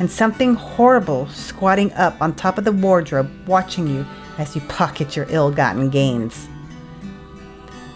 and 0.00 0.10
something 0.10 0.54
horrible 0.54 1.28
squatting 1.28 1.92
up 1.92 2.20
on 2.20 2.34
top 2.34 2.58
of 2.58 2.64
the 2.64 2.72
wardrobe, 2.72 3.30
watching 3.46 3.86
you 3.86 4.04
as 4.38 4.56
you 4.56 4.62
pocket 4.62 5.14
your 5.14 5.26
ill 5.28 5.52
gotten 5.52 5.90
gains. 5.90 6.48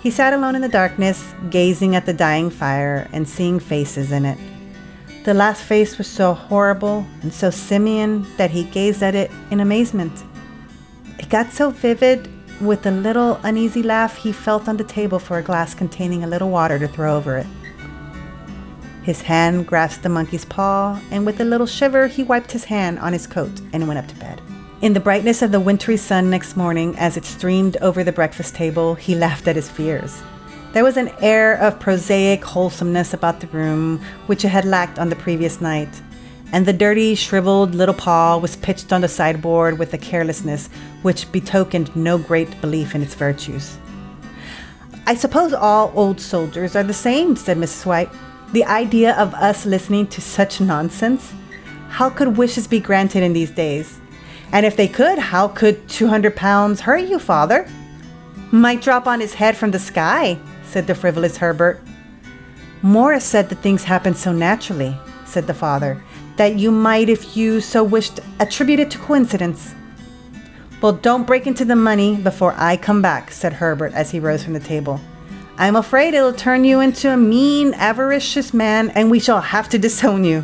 He 0.02 0.10
sat 0.10 0.32
alone 0.32 0.56
in 0.56 0.62
the 0.62 0.68
darkness, 0.68 1.34
gazing 1.50 1.94
at 1.94 2.06
the 2.06 2.14
dying 2.14 2.48
fire 2.48 3.06
and 3.12 3.28
seeing 3.28 3.60
faces 3.60 4.12
in 4.12 4.24
it. 4.24 4.38
The 5.24 5.34
last 5.34 5.62
face 5.62 5.98
was 5.98 6.06
so 6.06 6.32
horrible 6.32 7.06
and 7.20 7.32
so 7.32 7.50
simian 7.50 8.26
that 8.38 8.50
he 8.50 8.64
gazed 8.64 9.02
at 9.02 9.14
it 9.14 9.30
in 9.50 9.60
amazement. 9.60 10.24
It 11.18 11.28
got 11.28 11.52
so 11.52 11.70
vivid 11.70 12.30
with 12.62 12.86
a 12.86 12.90
little 12.90 13.38
uneasy 13.42 13.82
laugh 13.82 14.16
he 14.16 14.32
felt 14.32 14.68
on 14.68 14.78
the 14.78 14.84
table 14.84 15.18
for 15.18 15.36
a 15.36 15.42
glass 15.42 15.74
containing 15.74 16.24
a 16.24 16.26
little 16.26 16.48
water 16.48 16.78
to 16.78 16.88
throw 16.88 17.16
over 17.16 17.36
it. 17.36 17.46
His 19.02 19.20
hand 19.20 19.66
grasped 19.66 20.02
the 20.02 20.08
monkey's 20.08 20.44
paw, 20.44 21.00
and 21.10 21.26
with 21.26 21.40
a 21.40 21.44
little 21.44 21.66
shiver, 21.66 22.06
he 22.06 22.22
wiped 22.22 22.52
his 22.52 22.64
hand 22.64 22.98
on 22.98 23.12
his 23.12 23.26
coat 23.26 23.60
and 23.72 23.86
went 23.86 23.98
up 23.98 24.08
to 24.08 24.14
bed. 24.16 24.40
In 24.82 24.94
the 24.94 25.00
brightness 25.00 25.42
of 25.42 25.52
the 25.52 25.60
wintry 25.60 25.98
sun 25.98 26.30
next 26.30 26.56
morning, 26.56 26.96
as 26.96 27.18
it 27.18 27.26
streamed 27.26 27.76
over 27.82 28.02
the 28.02 28.12
breakfast 28.12 28.54
table, 28.54 28.94
he 28.94 29.14
laughed 29.14 29.46
at 29.46 29.54
his 29.54 29.68
fears. 29.68 30.22
There 30.72 30.84
was 30.84 30.96
an 30.96 31.10
air 31.20 31.56
of 31.56 31.78
prosaic 31.78 32.42
wholesomeness 32.42 33.12
about 33.12 33.40
the 33.40 33.46
room 33.48 34.00
which 34.24 34.42
it 34.42 34.48
had 34.48 34.64
lacked 34.64 34.98
on 34.98 35.10
the 35.10 35.16
previous 35.16 35.60
night, 35.60 36.00
and 36.52 36.64
the 36.64 36.72
dirty, 36.72 37.14
shriveled 37.14 37.74
little 37.74 37.94
paw 37.94 38.38
was 38.38 38.56
pitched 38.56 38.90
on 38.90 39.02
the 39.02 39.08
sideboard 39.08 39.78
with 39.78 39.92
a 39.92 39.98
carelessness 39.98 40.70
which 41.02 41.30
betokened 41.30 41.94
no 41.94 42.16
great 42.16 42.58
belief 42.62 42.94
in 42.94 43.02
its 43.02 43.14
virtues. 43.14 43.76
I 45.06 45.14
suppose 45.14 45.52
all 45.52 45.92
old 45.94 46.22
soldiers 46.22 46.74
are 46.74 46.84
the 46.84 46.94
same, 46.94 47.36
said 47.36 47.58
Mrs. 47.58 47.84
White. 47.84 48.10
The 48.52 48.64
idea 48.64 49.14
of 49.16 49.34
us 49.34 49.66
listening 49.66 50.06
to 50.06 50.22
such 50.22 50.58
nonsense. 50.58 51.34
How 51.90 52.08
could 52.08 52.38
wishes 52.38 52.66
be 52.66 52.80
granted 52.80 53.22
in 53.22 53.34
these 53.34 53.50
days? 53.50 53.99
And 54.52 54.66
if 54.66 54.76
they 54.76 54.88
could, 54.88 55.18
how 55.18 55.48
could 55.48 55.88
200 55.88 56.34
pounds 56.34 56.80
hurt 56.80 57.08
you, 57.08 57.18
father? 57.18 57.68
Might 58.50 58.82
drop 58.82 59.06
on 59.06 59.20
his 59.20 59.34
head 59.34 59.56
from 59.56 59.70
the 59.70 59.78
sky, 59.78 60.38
said 60.64 60.86
the 60.86 60.94
frivolous 60.94 61.36
Herbert. 61.36 61.80
Morris 62.82 63.24
said 63.24 63.48
that 63.48 63.62
things 63.62 63.84
happen 63.84 64.14
so 64.14 64.32
naturally, 64.32 64.96
said 65.24 65.46
the 65.46 65.54
father, 65.54 66.02
that 66.36 66.56
you 66.56 66.70
might, 66.70 67.08
if 67.08 67.36
you 67.36 67.60
so 67.60 67.84
wished, 67.84 68.18
attribute 68.40 68.80
it 68.80 68.90
to 68.90 68.98
coincidence. 68.98 69.74
Well, 70.80 70.94
don't 70.94 71.26
break 71.26 71.46
into 71.46 71.64
the 71.66 71.76
money 71.76 72.16
before 72.16 72.54
I 72.56 72.76
come 72.76 73.02
back, 73.02 73.30
said 73.30 73.52
Herbert 73.52 73.92
as 73.92 74.10
he 74.10 74.18
rose 74.18 74.42
from 74.42 74.54
the 74.54 74.60
table. 74.60 74.98
I'm 75.58 75.76
afraid 75.76 76.14
it'll 76.14 76.32
turn 76.32 76.64
you 76.64 76.80
into 76.80 77.12
a 77.12 77.18
mean, 77.18 77.74
avaricious 77.74 78.54
man, 78.54 78.88
and 78.90 79.10
we 79.10 79.20
shall 79.20 79.42
have 79.42 79.68
to 79.68 79.78
disown 79.78 80.24
you. 80.24 80.42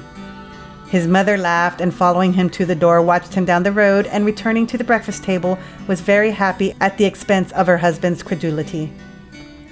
His 0.89 1.07
mother 1.07 1.37
laughed 1.37 1.81
and, 1.81 1.93
following 1.93 2.33
him 2.33 2.49
to 2.51 2.65
the 2.65 2.75
door, 2.75 3.03
watched 3.03 3.35
him 3.35 3.45
down 3.45 3.63
the 3.63 3.73
road 3.73 4.07
and, 4.07 4.25
returning 4.25 4.67
to 4.69 4.79
the 4.79 4.85
breakfast 4.85 5.25
table, 5.25 5.59
was 5.89 6.01
very 6.01 6.31
happy 6.31 6.75
at 6.81 6.97
the 6.97 7.05
expense 7.05 7.53
of 7.53 7.67
her 7.67 7.79
husband's 7.79 8.23
credulity 8.23 8.93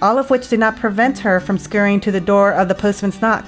all 0.05 0.19
of 0.19 0.29
which 0.29 0.49
did 0.49 0.61
not 0.61 0.77
prevent 0.77 1.19
her 1.21 1.41
from 1.41 1.57
scurrying 1.57 1.99
to 1.99 2.13
the 2.13 2.21
door 2.21 2.53
of 2.53 2.69
the 2.69 2.75
postman's 2.75 3.23
knock, 3.23 3.43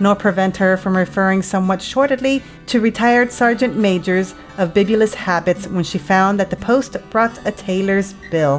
nor 0.00 0.16
prevent 0.16 0.56
her 0.56 0.76
from 0.76 0.96
referring 0.96 1.40
somewhat 1.40 1.80
shortedly 1.80 2.42
to 2.66 2.80
retired 2.80 3.30
sergeant 3.30 3.76
majors 3.76 4.34
of 4.58 4.74
bibulous 4.74 5.14
habits 5.14 5.68
when 5.68 5.84
she 5.84 5.98
found 5.98 6.40
that 6.40 6.50
the 6.50 6.56
post 6.56 6.96
brought 7.10 7.38
a 7.46 7.52
tailor's 7.52 8.14
bill. 8.28 8.58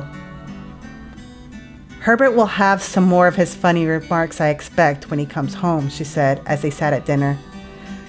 Herbert 2.00 2.32
will 2.32 2.46
have 2.46 2.82
some 2.82 3.03
more 3.03 3.27
of 3.27 3.36
his 3.36 3.53
funny 3.53 3.86
remarks, 3.86 4.39
I 4.39 4.48
expect, 4.48 5.10
when 5.10 5.20
he 5.20 5.25
comes 5.25 5.53
home, 5.53 5.89
she 5.89 6.06
said 6.06 6.41
as 6.46 6.62
they 6.62 6.70
sat 6.72 6.94
at 6.94 7.06
dinner. 7.06 7.38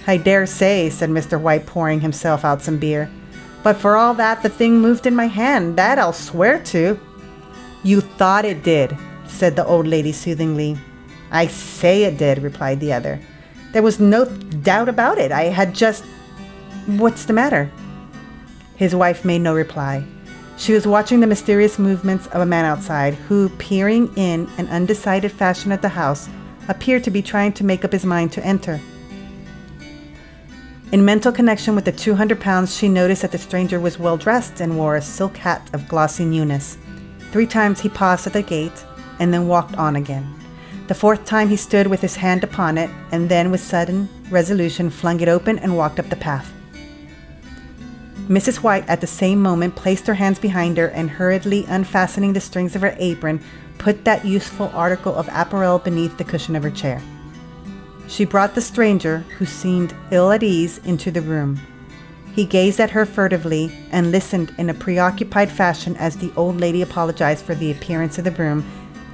I 0.07 0.17
dare 0.17 0.47
say, 0.47 0.91
said 0.91 1.11
Mr. 1.11 1.41
White, 1.41 1.67
pouring 1.67 2.01
himself 2.01 2.45
out 2.45 2.63
some 2.63 2.79
beer. 2.79 3.11
But 3.63 3.77
for 3.77 3.97
all 3.97 4.15
that, 4.15 4.43
the 4.43 4.49
thing 4.49 4.81
moved 4.81 5.07
in 5.07 5.15
my 5.15 5.27
hand, 5.27 5.77
that 5.77 5.99
I'll 5.99 6.13
swear 6.13 6.59
to. 6.65 6.99
You 7.85 8.01
thought 8.01 8.45
it 8.45 8.63
did, 8.63 8.97
said 9.27 9.55
the 9.55 9.65
old 9.65 9.87
lady 9.87 10.13
soothingly. 10.13 10.77
I 11.31 11.47
say 11.47 12.05
it 12.05 12.19
did, 12.19 12.43
replied 12.43 12.81
the 12.81 12.93
other. 12.93 13.21
There 13.73 13.83
was 13.83 14.01
no 14.01 14.25
doubt 14.27 14.89
about 14.89 15.19
it. 15.19 15.33
I 15.33 15.45
had 15.45 15.75
just. 15.75 16.05
What's 16.87 17.25
the 17.25 17.33
matter? 17.33 17.71
His 18.77 18.95
wife 18.95 19.25
made 19.25 19.41
no 19.41 19.55
reply. 19.55 20.05
She 20.57 20.73
was 20.73 20.87
watching 20.87 21.21
the 21.21 21.27
mysterious 21.27 21.79
movements 21.79 22.27
of 22.29 22.43
a 22.43 22.47
man 22.47 22.65
outside 22.65 23.15
who, 23.15 23.49
peering 23.51 24.13
in 24.17 24.49
an 24.59 24.69
undecided 24.69 25.33
fashion 25.33 25.73
at 25.73 25.83
the 25.83 25.89
house, 25.89 26.29
appeared 26.69 27.05
to 27.05 27.11
be 27.11 27.23
trying 27.23 27.53
to 27.55 27.65
make 27.65 27.85
up 27.85 27.93
his 27.93 28.05
mind 28.05 28.33
to 28.33 28.45
enter. 28.45 28.81
In 30.93 31.07
mental 31.07 31.33
connection 31.33 31.75
with 31.75 31.87
the 31.87 31.93
200 31.93 32.39
pounds, 32.39 32.77
she 32.77 32.87
noticed 32.87 33.23
that 33.23 33.33
the 33.33 33.39
stranger 33.39 33.81
was 33.81 33.99
well 33.99 34.19
dressed 34.19 34.61
and 34.61 34.77
wore 34.77 34.97
a 34.97 35.01
silk 35.01 35.39
hat 35.39 35.71
of 35.73 35.89
glossy 35.89 36.27
newness. 36.27 36.77
Three 37.31 37.47
times 37.47 37.81
he 37.81 37.89
paused 37.89 38.27
at 38.27 38.35
the 38.35 38.43
gate, 38.43 38.85
and 39.19 39.33
then 39.33 39.49
walked 39.49 39.75
on 39.77 39.97
again. 39.97 40.35
The 40.89 40.95
fourth 40.95 41.25
time 41.25 41.49
he 41.49 41.57
stood 41.57 41.87
with 41.87 42.03
his 42.03 42.17
hand 42.17 42.45
upon 42.45 42.77
it, 42.77 42.91
and 43.11 43.31
then 43.31 43.51
with 43.51 43.63
sudden 43.63 44.07
resolution 44.29 44.91
flung 44.91 45.19
it 45.21 45.29
open 45.29 45.59
and 45.61 45.79
walked 45.79 45.99
up 45.99 46.11
the 46.11 46.17
path. 46.17 46.53
Mrs. 48.29 48.57
White 48.57 48.87
at 48.87 49.01
the 49.01 49.07
same 49.07 49.41
moment 49.41 49.75
placed 49.75 50.07
her 50.07 50.15
hands 50.15 50.39
behind 50.39 50.77
her 50.77 50.89
and 50.89 51.09
hurriedly 51.09 51.65
unfastening 51.69 52.35
the 52.35 52.41
strings 52.41 52.77
of 52.77 52.83
her 52.83 52.95
apron, 52.99 53.41
put 53.79 54.05
that 54.05 54.27
useful 54.27 54.71
article 54.75 55.15
of 55.15 55.27
apparel 55.33 55.79
beneath 55.79 56.19
the 56.19 56.25
cushion 56.25 56.55
of 56.55 56.63
her 56.63 56.71
chair. 56.71 57.01
She 58.09 58.25
brought 58.25 58.55
the 58.55 58.61
stranger, 58.61 59.19
who 59.39 59.47
seemed 59.47 59.95
ill 60.11 60.31
at 60.33 60.43
ease, 60.43 60.79
into 60.85 61.11
the 61.11 61.23
room. 61.23 61.61
He 62.35 62.45
gazed 62.45 62.81
at 62.81 62.91
her 62.91 63.05
furtively 63.05 63.73
and 63.91 64.11
listened 64.11 64.55
in 64.59 64.71
a 64.71 64.75
preoccupied 64.75 65.51
fashion 65.51 65.97
as 65.97 66.17
the 66.17 66.33
old 66.37 66.61
lady 66.61 66.83
apologized 66.83 67.45
for 67.45 67.55
the 67.55 67.71
appearance 67.71 68.19
of 68.19 68.25
the 68.25 68.31
room 68.31 68.65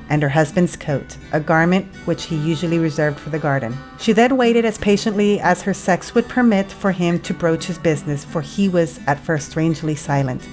and 0.09 0.23
her 0.23 0.29
husband's 0.29 0.77
coat, 0.77 1.17
a 1.33 1.41
garment 1.41 1.87
which 2.07 2.25
he 2.25 2.37
usually 2.37 2.79
reserved 2.79 3.19
for 3.19 3.31
the 3.31 3.39
garden. 3.39 3.77
She 3.99 4.13
then 4.13 4.37
waited 4.37 4.65
as 4.65 4.79
patiently 4.79 5.39
as 5.41 5.63
her 5.63 5.75
sex 5.75 6.15
would 6.15 6.29
permit 6.29 6.73
for 6.73 6.93
him 6.93 7.19
to 7.21 7.35
broach 7.35 7.65
his 7.65 7.79
business, 7.79 8.25
for 8.25 8.41
he 8.41 8.69
was 8.69 9.01
at 9.07 9.21
first 9.21 9.51
strangely 9.51 9.95
silent. 9.95 10.49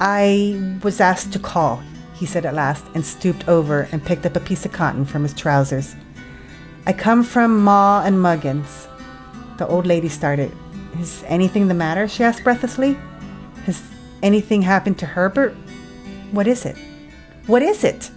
I 0.00 0.78
was 0.82 1.00
asked 1.00 1.32
to 1.34 1.38
call, 1.38 1.82
he 2.14 2.26
said 2.26 2.44
at 2.44 2.54
last, 2.54 2.84
and 2.94 3.04
stooped 3.04 3.46
over 3.48 3.88
and 3.92 4.04
picked 4.04 4.26
up 4.26 4.36
a 4.36 4.40
piece 4.40 4.64
of 4.64 4.72
cotton 4.72 5.04
from 5.04 5.22
his 5.22 5.34
trousers. 5.34 5.94
I 6.84 6.92
come 6.92 7.22
from 7.22 7.62
Maw 7.62 8.02
and 8.04 8.16
Meggins. 8.16 8.88
The 9.56 9.68
old 9.68 9.86
lady 9.86 10.08
started. 10.08 10.50
Is 10.98 11.22
anything 11.28 11.68
the 11.68 11.74
matter? 11.74 12.08
she 12.08 12.24
asked 12.24 12.42
breathlessly. 12.42 12.98
Has 13.66 13.80
anything 14.20 14.62
happened 14.62 14.98
to 14.98 15.06
Herbert? 15.06 15.54
What 16.32 16.48
is 16.48 16.66
it? 16.66 16.76
What 17.46 17.62
is 17.62 17.84
it? 17.84 18.10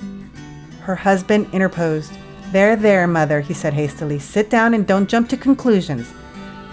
Her 0.81 0.95
husband 0.95 1.47
interposed. 1.53 2.11
There, 2.51 2.75
there, 2.75 3.05
mother, 3.05 3.39
he 3.41 3.53
said 3.53 3.73
hastily. 3.73 4.17
Sit 4.17 4.49
down 4.49 4.73
and 4.73 4.87
don't 4.87 5.09
jump 5.09 5.29
to 5.29 5.37
conclusions. 5.37 6.11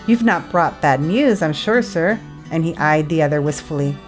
You've 0.06 0.22
not 0.22 0.50
brought 0.50 0.80
bad 0.80 1.02
news, 1.02 1.42
I'm 1.42 1.52
sure, 1.52 1.82
sir. 1.82 2.18
And 2.50 2.64
he 2.64 2.74
eyed 2.76 3.10
the 3.10 3.20
other 3.22 3.42
wistfully. 3.42 3.98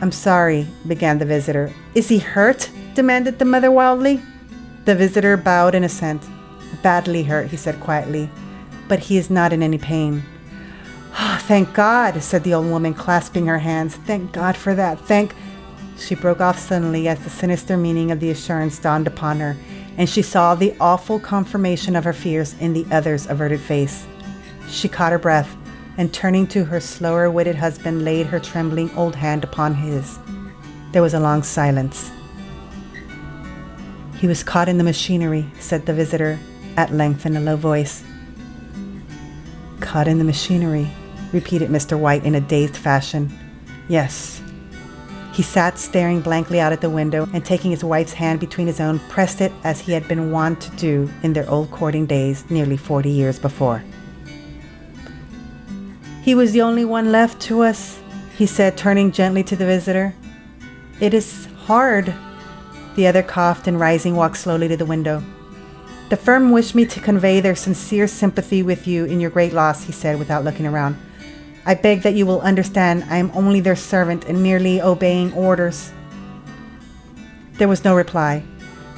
I'm 0.00 0.12
sorry, 0.12 0.66
began 0.88 1.18
the 1.18 1.24
visitor. 1.24 1.72
Is 1.94 2.08
he 2.08 2.18
hurt? 2.18 2.68
demanded 2.94 3.38
the 3.38 3.44
mother 3.44 3.70
wildly. 3.70 4.20
The 4.86 4.96
visitor 4.96 5.36
bowed 5.36 5.76
in 5.76 5.84
assent. 5.84 6.20
Badly 6.82 7.24
hurt, 7.24 7.48
he 7.48 7.56
said 7.56 7.80
quietly, 7.80 8.30
but 8.86 8.98
he 8.98 9.18
is 9.18 9.30
not 9.30 9.52
in 9.52 9.62
any 9.62 9.78
pain. 9.78 10.22
Oh, 11.18 11.38
thank 11.42 11.74
God, 11.74 12.22
said 12.22 12.44
the 12.44 12.54
old 12.54 12.66
woman, 12.66 12.94
clasping 12.94 13.46
her 13.46 13.58
hands. 13.58 13.96
Thank 13.96 14.32
God 14.32 14.56
for 14.56 14.74
that. 14.74 15.00
Thank. 15.00 15.34
She 15.98 16.14
broke 16.14 16.40
off 16.40 16.58
suddenly 16.58 17.08
as 17.08 17.18
the 17.24 17.30
sinister 17.30 17.76
meaning 17.76 18.12
of 18.12 18.20
the 18.20 18.30
assurance 18.30 18.78
dawned 18.78 19.08
upon 19.08 19.40
her, 19.40 19.56
and 19.96 20.08
she 20.08 20.22
saw 20.22 20.54
the 20.54 20.76
awful 20.80 21.18
confirmation 21.18 21.96
of 21.96 22.04
her 22.04 22.12
fears 22.12 22.54
in 22.60 22.72
the 22.72 22.86
other's 22.92 23.26
averted 23.26 23.60
face. 23.60 24.06
She 24.68 24.88
caught 24.88 25.12
her 25.12 25.18
breath, 25.18 25.56
and 25.96 26.14
turning 26.14 26.46
to 26.48 26.64
her 26.64 26.78
slower 26.78 27.28
witted 27.28 27.56
husband, 27.56 28.04
laid 28.04 28.26
her 28.26 28.38
trembling 28.38 28.94
old 28.96 29.16
hand 29.16 29.42
upon 29.42 29.74
his. 29.74 30.20
There 30.92 31.02
was 31.02 31.14
a 31.14 31.20
long 31.20 31.42
silence. 31.42 32.12
He 34.18 34.28
was 34.28 34.44
caught 34.44 34.68
in 34.68 34.78
the 34.78 34.84
machinery, 34.84 35.46
said 35.58 35.86
the 35.86 35.94
visitor, 35.94 36.38
at 36.78 36.92
length 36.92 37.26
in 37.26 37.36
a 37.36 37.40
low 37.40 37.56
voice. 37.56 38.04
Caught 39.80 40.06
in 40.06 40.18
the 40.18 40.24
machinery, 40.24 40.88
repeated 41.32 41.70
Mr. 41.70 41.98
White 41.98 42.24
in 42.24 42.36
a 42.36 42.40
dazed 42.40 42.76
fashion. 42.76 43.36
Yes, 43.88 44.40
he 45.32 45.42
sat 45.42 45.76
staring 45.76 46.20
blankly 46.20 46.60
out 46.60 46.72
at 46.72 46.80
the 46.80 46.88
window 46.88 47.28
and 47.34 47.44
taking 47.44 47.72
his 47.72 47.82
wife's 47.82 48.12
hand 48.12 48.38
between 48.38 48.68
his 48.68 48.78
own, 48.80 49.00
pressed 49.08 49.40
it 49.40 49.52
as 49.64 49.80
he 49.80 49.92
had 49.92 50.06
been 50.06 50.30
wont 50.30 50.60
to 50.60 50.70
do 50.76 51.10
in 51.24 51.32
their 51.32 51.50
old 51.50 51.72
courting 51.72 52.06
days 52.06 52.48
nearly 52.48 52.76
forty 52.76 53.10
years 53.10 53.40
before. 53.40 53.82
He 56.22 56.36
was 56.36 56.52
the 56.52 56.62
only 56.62 56.84
one 56.84 57.10
left 57.10 57.40
to 57.42 57.62
us, 57.62 57.98
he 58.36 58.46
said, 58.46 58.76
turning 58.76 59.10
gently 59.10 59.42
to 59.44 59.56
the 59.56 59.66
visitor. 59.66 60.14
It 61.00 61.12
is 61.12 61.46
hard. 61.66 62.14
The 62.94 63.08
other 63.08 63.22
coughed 63.24 63.66
and 63.66 63.80
rising 63.80 64.14
walked 64.14 64.36
slowly 64.36 64.68
to 64.68 64.76
the 64.76 64.86
window. 64.86 65.24
The 66.08 66.16
firm 66.16 66.52
wished 66.52 66.74
me 66.74 66.86
to 66.86 67.00
convey 67.00 67.40
their 67.40 67.54
sincere 67.54 68.06
sympathy 68.06 68.62
with 68.62 68.86
you 68.86 69.04
in 69.04 69.20
your 69.20 69.30
great 69.30 69.52
loss, 69.52 69.84
he 69.84 69.92
said 69.92 70.18
without 70.18 70.42
looking 70.42 70.66
around. 70.66 70.96
I 71.66 71.74
beg 71.74 72.00
that 72.02 72.14
you 72.14 72.24
will 72.24 72.40
understand 72.40 73.04
I 73.10 73.18
am 73.18 73.30
only 73.34 73.60
their 73.60 73.76
servant 73.76 74.24
and 74.24 74.42
merely 74.42 74.80
obeying 74.80 75.34
orders. 75.34 75.92
There 77.58 77.68
was 77.68 77.84
no 77.84 77.94
reply. 77.94 78.42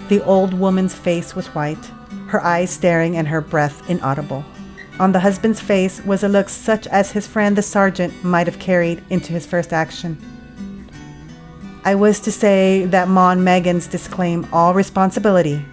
The 0.09 0.23
old 0.23 0.55
woman's 0.55 0.95
face 0.95 1.35
was 1.35 1.49
white. 1.49 1.90
her 2.31 2.40
eyes 2.43 2.71
staring 2.71 3.17
and 3.17 3.26
her 3.26 3.40
breath 3.40 3.88
inaudible. 3.90 4.45
On 5.00 5.12
the 5.12 5.21
husband's 5.21 5.61
face 5.61 6.00
was 6.05 6.23
a 6.23 6.29
look 6.29 6.49
such 6.49 6.87
as 6.87 7.11
his 7.11 7.26
friend 7.26 7.57
the 7.57 7.62
sergeant 7.62 8.23
might 8.23 8.47
have 8.47 8.59
carried 8.59 9.02
into 9.11 9.33
his 9.33 9.47
first 9.47 9.73
action. 9.73 10.17
I 11.85 11.95
was 11.95 12.21
to 12.21 12.31
say 12.31 12.85
that 12.87 13.09
and 13.09 13.45
Meggins 13.45 13.88
disclaim 13.88 14.47
all 14.52 14.75
responsibility, 14.75 15.64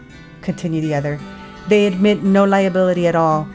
continued 0.48 0.86
the 0.86 0.96
other. 0.96 1.20
They 1.68 1.86
admit 1.88 2.24
no 2.24 2.46
liability 2.46 3.06
at 3.06 3.16
all, 3.16 3.46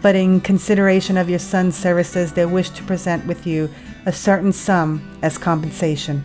but 0.00 0.14
in 0.14 0.40
consideration 0.40 1.16
of 1.16 1.28
your 1.28 1.40
son's 1.40 1.76
services, 1.76 2.32
they 2.32 2.46
wish 2.46 2.70
to 2.70 2.84
present 2.84 3.26
with 3.26 3.48
you 3.48 3.68
a 4.06 4.12
certain 4.12 4.52
sum 4.52 5.02
as 5.22 5.36
compensation. 5.36 6.24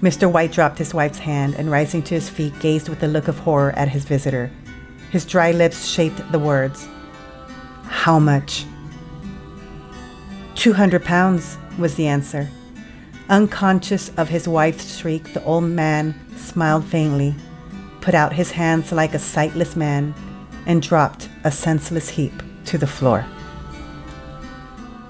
Mr. 0.00 0.28
White 0.28 0.50
dropped 0.50 0.78
his 0.78 0.92
wife's 0.92 1.18
hand 1.18 1.54
and, 1.54 1.70
rising 1.70 2.02
to 2.02 2.14
his 2.14 2.28
feet, 2.28 2.58
gazed 2.58 2.88
with 2.88 3.04
a 3.04 3.06
look 3.06 3.28
of 3.28 3.38
horror 3.38 3.70
at 3.76 3.88
his 3.88 4.04
visitor. 4.04 4.50
His 5.12 5.24
dry 5.24 5.52
lips 5.52 5.86
shaped 5.86 6.20
the 6.32 6.40
words. 6.40 6.88
How 7.84 8.18
much? 8.18 8.66
Two 10.56 10.72
hundred 10.72 11.04
pounds, 11.04 11.56
was 11.78 11.94
the 11.94 12.08
answer. 12.08 12.48
Unconscious 13.28 14.10
of 14.16 14.28
his 14.28 14.48
wife's 14.48 14.96
shriek, 14.98 15.32
the 15.32 15.44
old 15.44 15.64
man 15.64 16.14
smiled 16.36 16.84
faintly, 16.84 17.36
put 18.02 18.14
out 18.14 18.34
his 18.34 18.50
hands 18.50 18.92
like 18.92 19.14
a 19.14 19.18
sightless 19.18 19.76
man, 19.76 20.14
and 20.66 20.82
dropped 20.82 21.28
a 21.44 21.50
senseless 21.50 22.10
heap 22.10 22.34
to 22.66 22.76
the 22.76 22.86
floor. 22.86 23.24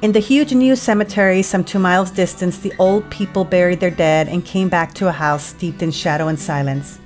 In 0.02 0.12
the 0.12 0.18
huge 0.18 0.52
new 0.52 0.74
cemetery, 0.74 1.42
some 1.42 1.62
two 1.62 1.78
miles 1.78 2.10
distant, 2.10 2.54
the 2.62 2.72
old 2.78 3.08
people 3.10 3.44
buried 3.44 3.80
their 3.80 3.90
dead 3.90 4.28
and 4.28 4.44
came 4.44 4.68
back 4.68 4.94
to 4.94 5.08
a 5.08 5.12
house 5.12 5.44
steeped 5.44 5.82
in 5.82 5.92
shadow 5.92 6.28
and 6.28 6.38
silence. 6.38 6.98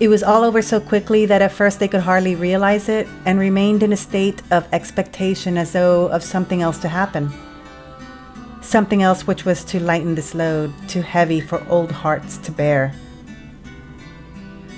It 0.00 0.08
was 0.08 0.22
all 0.22 0.42
over 0.44 0.62
so 0.62 0.80
quickly 0.80 1.26
that 1.26 1.42
at 1.42 1.52
first 1.52 1.78
they 1.78 1.88
could 1.88 2.00
hardly 2.00 2.34
realize 2.34 2.88
it 2.88 3.06
and 3.24 3.38
remained 3.38 3.82
in 3.82 3.92
a 3.92 3.96
state 3.96 4.42
of 4.50 4.66
expectation 4.72 5.58
as 5.58 5.72
though 5.72 6.08
of 6.08 6.22
something 6.22 6.62
else 6.62 6.78
to 6.78 6.88
happen. 6.88 7.30
Something 8.62 9.02
else 9.02 9.26
which 9.26 9.44
was 9.44 9.64
to 9.64 9.78
lighten 9.78 10.14
this 10.14 10.34
load, 10.34 10.72
too 10.88 11.02
heavy 11.02 11.40
for 11.40 11.62
old 11.68 11.92
hearts 11.92 12.36
to 12.38 12.52
bear. 12.52 12.94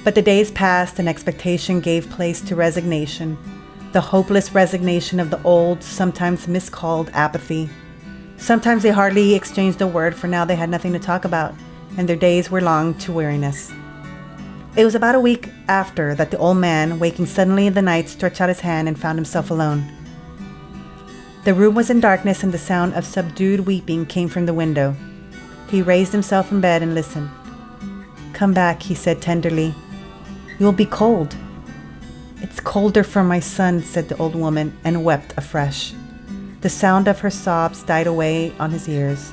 But 0.09 0.15
the 0.15 0.23
days 0.23 0.51
passed 0.51 0.99
and 0.99 1.07
expectation 1.07 1.81
gave 1.81 2.09
place 2.09 2.41
to 2.41 2.57
resignation, 2.57 3.37
the 3.93 4.01
hopeless 4.01 4.55
resignation 4.55 5.21
of 5.21 5.29
the 5.29 5.43
old, 5.43 5.83
sometimes 5.83 6.49
miscalled 6.49 7.11
apathy. 7.13 7.69
Sometimes 8.39 8.83
they 8.83 8.91
hardly 8.91 9.35
exchanged 9.35 9.83
a 9.83 9.87
word, 9.87 10.15
for 10.15 10.27
now 10.27 10.47
they 10.47 10.57
had 10.57 10.71
nothing 10.71 10.95
to 10.95 10.99
talk 10.99 11.27
about, 11.27 11.55
and 11.99 12.09
their 12.09 12.17
days 12.17 12.51
were 12.51 12.63
long 12.63 12.95
to 13.01 13.13
weariness. 13.13 13.71
It 14.77 14.87
was 14.87 14.95
about 14.95 15.15
a 15.15 15.21
week 15.21 15.51
after 15.69 16.15
that 16.15 16.31
the 16.31 16.39
old 16.39 16.57
man, 16.57 16.99
waking 16.99 17.27
suddenly 17.27 17.67
in 17.67 17.75
the 17.75 17.83
night, 17.83 18.09
stretched 18.09 18.41
out 18.41 18.49
his 18.49 18.61
hand 18.61 18.89
and 18.89 18.99
found 18.99 19.19
himself 19.19 19.51
alone. 19.51 19.93
The 21.45 21.53
room 21.53 21.75
was 21.75 21.91
in 21.91 22.01
darkness, 22.01 22.43
and 22.43 22.55
the 22.55 22.57
sound 22.57 22.95
of 22.95 23.05
subdued 23.05 23.61
weeping 23.61 24.07
came 24.07 24.31
from 24.31 24.47
the 24.47 24.55
window. 24.55 24.97
He 25.69 25.83
raised 25.83 26.13
himself 26.13 26.51
in 26.51 26.63
bed 26.63 26.83
and 26.83 26.95
listened. 26.95 27.29
Come 28.33 28.55
back, 28.55 28.83
he 28.83 28.95
said 28.95 29.21
tenderly. 29.21 29.75
You'll 30.59 30.73
be 30.73 30.87
cold. 30.87 31.37
It's 32.41 32.61
colder 32.61 33.05
for 33.05 33.23
my 33.23 33.41
son, 33.41 33.81
said 33.83 34.09
the 34.09 34.17
old 34.17 34.35
woman, 34.35 34.77
and 34.85 35.05
wept 35.05 35.35
afresh. 35.37 35.93
The 36.63 36.69
sound 36.69 37.07
of 37.07 37.21
her 37.21 37.31
sobs 37.31 37.85
died 37.85 38.09
away 38.09 38.53
on 38.59 38.71
his 38.71 38.89
ears. 38.89 39.33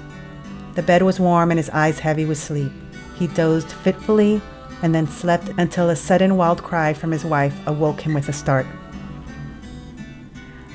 The 0.76 0.84
bed 0.84 1.02
was 1.02 1.20
warm 1.20 1.52
and 1.52 1.58
his 1.58 1.70
eyes 1.72 2.00
heavy 2.00 2.26
with 2.26 2.38
sleep. 2.38 2.72
He 3.16 3.28
dozed 3.28 3.72
fitfully 3.72 4.42
and 4.84 4.94
then 4.94 5.08
slept 5.08 5.50
until 5.58 5.90
a 5.90 5.96
sudden 5.96 6.38
wild 6.38 6.62
cry 6.62 6.94
from 6.94 7.12
his 7.12 7.26
wife 7.26 7.56
awoke 7.66 8.02
him 8.02 8.14
with 8.14 8.30
a 8.30 8.34
start. 8.34 8.68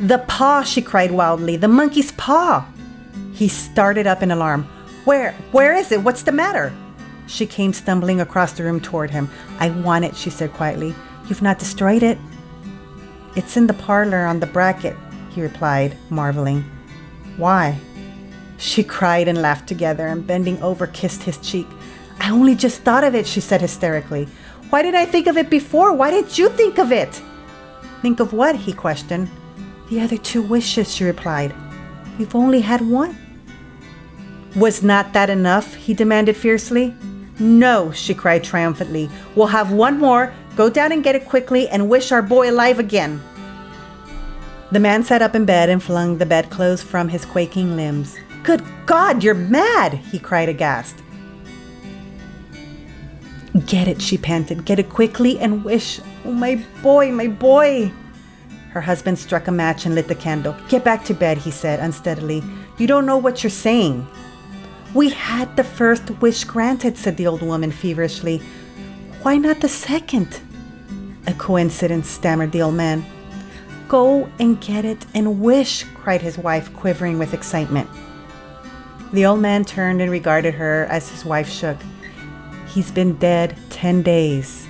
The 0.00 0.18
paw, 0.18 0.62
she 0.62 0.82
cried 0.82 1.12
wildly. 1.12 1.56
The 1.56 1.68
monkey's 1.68 2.10
paw. 2.12 2.66
He 3.32 3.46
started 3.48 4.06
up 4.06 4.22
in 4.22 4.30
alarm. 4.30 4.64
Where? 5.04 5.32
Where 5.52 5.74
is 5.74 5.92
it? 5.92 6.02
What's 6.02 6.22
the 6.22 6.32
matter? 6.32 6.72
She 7.30 7.46
came 7.46 7.72
stumbling 7.72 8.20
across 8.20 8.52
the 8.52 8.64
room 8.64 8.80
toward 8.80 9.10
him. 9.10 9.30
I 9.60 9.70
want 9.70 10.04
it, 10.04 10.16
she 10.16 10.30
said 10.30 10.52
quietly. 10.52 10.94
You've 11.28 11.42
not 11.42 11.60
destroyed 11.60 12.02
it? 12.02 12.18
It's 13.36 13.56
in 13.56 13.68
the 13.68 13.74
parlor 13.74 14.26
on 14.26 14.40
the 14.40 14.48
bracket, 14.48 14.96
he 15.30 15.40
replied, 15.40 15.96
marveling. 16.10 16.64
Why? 17.36 17.78
She 18.58 18.82
cried 18.82 19.28
and 19.28 19.40
laughed 19.40 19.68
together 19.68 20.08
and 20.08 20.26
bending 20.26 20.60
over 20.60 20.88
kissed 20.88 21.22
his 21.22 21.38
cheek. 21.38 21.68
I 22.18 22.30
only 22.30 22.56
just 22.56 22.82
thought 22.82 23.04
of 23.04 23.14
it, 23.14 23.28
she 23.28 23.40
said 23.40 23.60
hysterically. 23.60 24.26
Why 24.70 24.82
did 24.82 24.96
I 24.96 25.06
think 25.06 25.28
of 25.28 25.36
it 25.36 25.48
before? 25.48 25.92
Why 25.94 26.10
didn't 26.10 26.36
you 26.36 26.48
think 26.48 26.78
of 26.78 26.90
it? 26.90 27.22
Think 28.02 28.18
of 28.18 28.32
what? 28.32 28.56
he 28.56 28.72
questioned. 28.72 29.30
The 29.88 30.00
other 30.00 30.18
two 30.18 30.42
wishes, 30.42 30.92
she 30.92 31.04
replied. 31.04 31.54
You've 32.18 32.34
only 32.34 32.60
had 32.60 32.80
one. 32.80 33.16
Was 34.56 34.82
not 34.82 35.12
that 35.12 35.30
enough? 35.30 35.76
he 35.76 35.94
demanded 35.94 36.36
fiercely. 36.36 36.92
No, 37.40 37.90
she 37.90 38.14
cried 38.14 38.44
triumphantly. 38.44 39.10
We'll 39.34 39.46
have 39.46 39.72
one 39.72 39.98
more. 39.98 40.32
Go 40.56 40.68
down 40.68 40.92
and 40.92 41.02
get 41.02 41.14
it 41.14 41.26
quickly 41.26 41.68
and 41.68 41.88
wish 41.88 42.12
our 42.12 42.22
boy 42.22 42.50
alive 42.50 42.78
again. 42.78 43.20
The 44.70 44.78
man 44.78 45.02
sat 45.02 45.22
up 45.22 45.34
in 45.34 45.46
bed 45.46 45.68
and 45.68 45.82
flung 45.82 46.18
the 46.18 46.26
bedclothes 46.26 46.82
from 46.82 47.08
his 47.08 47.24
quaking 47.24 47.76
limbs. 47.76 48.16
Good 48.42 48.62
God, 48.86 49.24
you're 49.24 49.34
mad! 49.34 49.94
he 49.94 50.18
cried 50.18 50.48
aghast. 50.48 51.02
Get 53.66 53.88
it, 53.88 54.00
she 54.00 54.16
panted. 54.16 54.64
Get 54.64 54.78
it 54.78 54.90
quickly 54.90 55.38
and 55.38 55.64
wish. 55.64 56.00
Oh, 56.24 56.32
my 56.32 56.64
boy, 56.82 57.10
my 57.10 57.26
boy. 57.26 57.90
Her 58.70 58.80
husband 58.80 59.18
struck 59.18 59.48
a 59.48 59.52
match 59.52 59.86
and 59.86 59.96
lit 59.96 60.06
the 60.06 60.14
candle. 60.14 60.54
Get 60.68 60.84
back 60.84 61.04
to 61.06 61.14
bed, 61.14 61.38
he 61.38 61.50
said 61.50 61.80
unsteadily. 61.80 62.44
You 62.78 62.86
don't 62.86 63.06
know 63.06 63.18
what 63.18 63.42
you're 63.42 63.50
saying. 63.50 64.06
We 64.92 65.10
had 65.10 65.56
the 65.56 65.64
first 65.64 66.10
wish 66.20 66.44
granted, 66.44 66.98
said 66.98 67.16
the 67.16 67.28
old 67.28 67.42
woman 67.42 67.70
feverishly. 67.70 68.38
Why 69.22 69.36
not 69.36 69.60
the 69.60 69.68
second? 69.68 70.40
A 71.26 71.34
coincidence, 71.34 72.08
stammered 72.08 72.50
the 72.50 72.62
old 72.62 72.74
man. 72.74 73.04
Go 73.86 74.28
and 74.40 74.60
get 74.60 74.84
it 74.84 75.06
and 75.14 75.40
wish, 75.40 75.84
cried 75.94 76.22
his 76.22 76.36
wife, 76.36 76.74
quivering 76.74 77.18
with 77.18 77.34
excitement. 77.34 77.88
The 79.12 79.26
old 79.26 79.40
man 79.40 79.64
turned 79.64 80.00
and 80.00 80.10
regarded 80.10 80.54
her 80.54 80.86
as 80.90 81.08
his 81.08 81.24
wife 81.24 81.48
shook. 81.48 81.76
He's 82.66 82.90
been 82.90 83.16
dead 83.16 83.56
ten 83.70 84.02
days. 84.02 84.66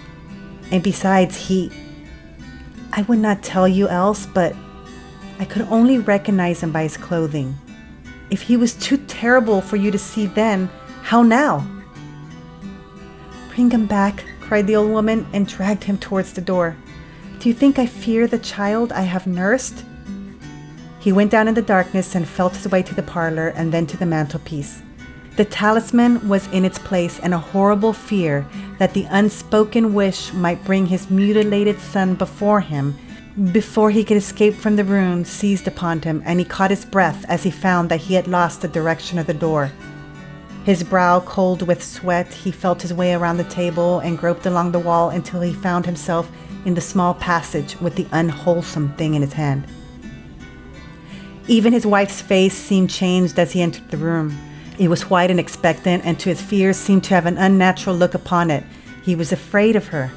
And 0.71 0.83
besides, 0.83 1.37
he. 1.37 1.71
I 2.93 3.03
would 3.03 3.19
not 3.19 3.43
tell 3.43 3.69
you 3.69 3.89
else, 3.89 4.27
but 4.27 4.55
I 5.39 5.45
could 5.45 5.63
only 5.71 5.99
recognize 5.99 6.63
him 6.63 6.73
by 6.73 6.83
his 6.83 6.97
clothing. 6.97 7.57
If 8.31 8.43
he 8.43 8.57
was 8.57 8.75
too 8.75 8.97
terrible 8.97 9.61
for 9.61 9.77
you 9.77 9.91
to 9.91 9.99
see 9.99 10.27
then, 10.27 10.71
how 11.03 11.23
now? 11.23 11.67
Bring 13.55 13.71
him 13.71 13.87
back, 13.87 14.25
cried 14.41 14.67
the 14.67 14.77
old 14.77 14.91
woman 14.91 15.27
and 15.33 15.47
dragged 15.47 15.85
him 15.85 15.99
towards 15.99 16.33
the 16.33 16.41
door. 16.41 16.77
Do 17.41 17.49
you 17.49 17.55
think 17.55 17.79
I 17.79 17.87
fear 17.87 18.27
the 18.27 18.39
child 18.39 18.93
I 18.93 19.03
have 19.03 19.27
nursed? 19.27 19.85
He 21.01 21.13
went 21.13 21.31
down 21.31 21.49
in 21.49 21.55
the 21.55 21.63
darkness 21.63 22.15
and 22.15 22.29
felt 22.29 22.55
his 22.55 22.69
way 22.69 22.83
to 22.83 22.95
the 22.95 23.03
parlor 23.03 23.49
and 23.49 23.73
then 23.73 23.87
to 23.87 23.97
the 23.97 24.07
mantelpiece. 24.07 24.83
The 25.37 25.45
talisman 25.45 26.29
was 26.29 26.47
in 26.49 26.65
its 26.65 26.79
place, 26.79 27.19
and 27.19 27.33
a 27.33 27.39
horrible 27.39 27.95
fear 27.95 28.47
that 28.79 28.93
the 28.93 29.07
unspoken 29.11 29.95
wish 29.95 30.33
might 30.35 30.65
bring 30.65 30.87
his 30.87 31.11
mutilated 31.11 31.81
son 31.81 32.15
before 32.15 32.61
him 32.61 32.97
before 33.41 33.91
he 33.91 34.05
could 34.05 34.19
escape 34.19 34.55
from 34.55 34.77
the 34.77 34.85
room 34.85 35.25
seized 35.25 35.67
upon 35.67 36.03
him, 36.03 36.23
and 36.27 36.39
he 36.39 36.45
caught 36.45 36.71
his 36.71 36.85
breath 36.85 37.25
as 37.27 37.43
he 37.43 37.51
found 37.51 37.89
that 37.89 38.01
he 38.01 38.15
had 38.15 38.29
lost 38.29 38.61
the 38.61 38.69
direction 38.69 39.19
of 39.19 39.27
the 39.27 39.35
door. 39.35 39.73
His 40.65 40.83
brow 40.83 41.21
cold 41.21 41.63
with 41.63 41.83
sweat, 41.83 42.35
he 42.35 42.51
felt 42.51 42.83
his 42.83 42.93
way 42.93 43.15
around 43.15 43.39
the 43.39 43.45
table 43.45 44.01
and 44.01 44.19
groped 44.19 44.45
along 44.45 44.73
the 44.73 44.79
wall 44.79 45.09
until 45.09 45.41
he 45.41 45.55
found 45.55 45.87
himself 45.87 46.31
in 46.67 46.75
the 46.75 46.83
small 46.83 47.15
passage 47.15 47.81
with 47.81 47.97
the 47.97 48.07
unwholesome 48.13 48.93
thing 48.97 49.15
in 49.15 49.23
his 49.23 49.33
hand. 49.33 49.67
Even 51.49 51.73
his 51.73 51.87
wife's 51.87 52.21
face 52.21 52.55
seemed 52.55 52.91
changed 52.91 53.39
as 53.39 53.53
he 53.53 53.63
entered 53.63 53.91
the 53.91 53.97
room. 53.97 54.39
It 54.79 54.89
was 54.89 55.09
white 55.09 55.31
and 55.31 55.41
expectant, 55.41 56.05
and 56.05 56.21
to 56.21 56.29
his 56.29 56.43
fears 56.43 56.77
seemed 56.77 57.05
to 57.05 57.15
have 57.15 57.25
an 57.25 57.39
unnatural 57.39 57.97
look 57.97 58.13
upon 58.13 58.51
it. 58.51 58.65
He 59.03 59.15
was 59.15 59.33
afraid 59.33 59.77
of 59.77 59.89
her. 59.89 60.13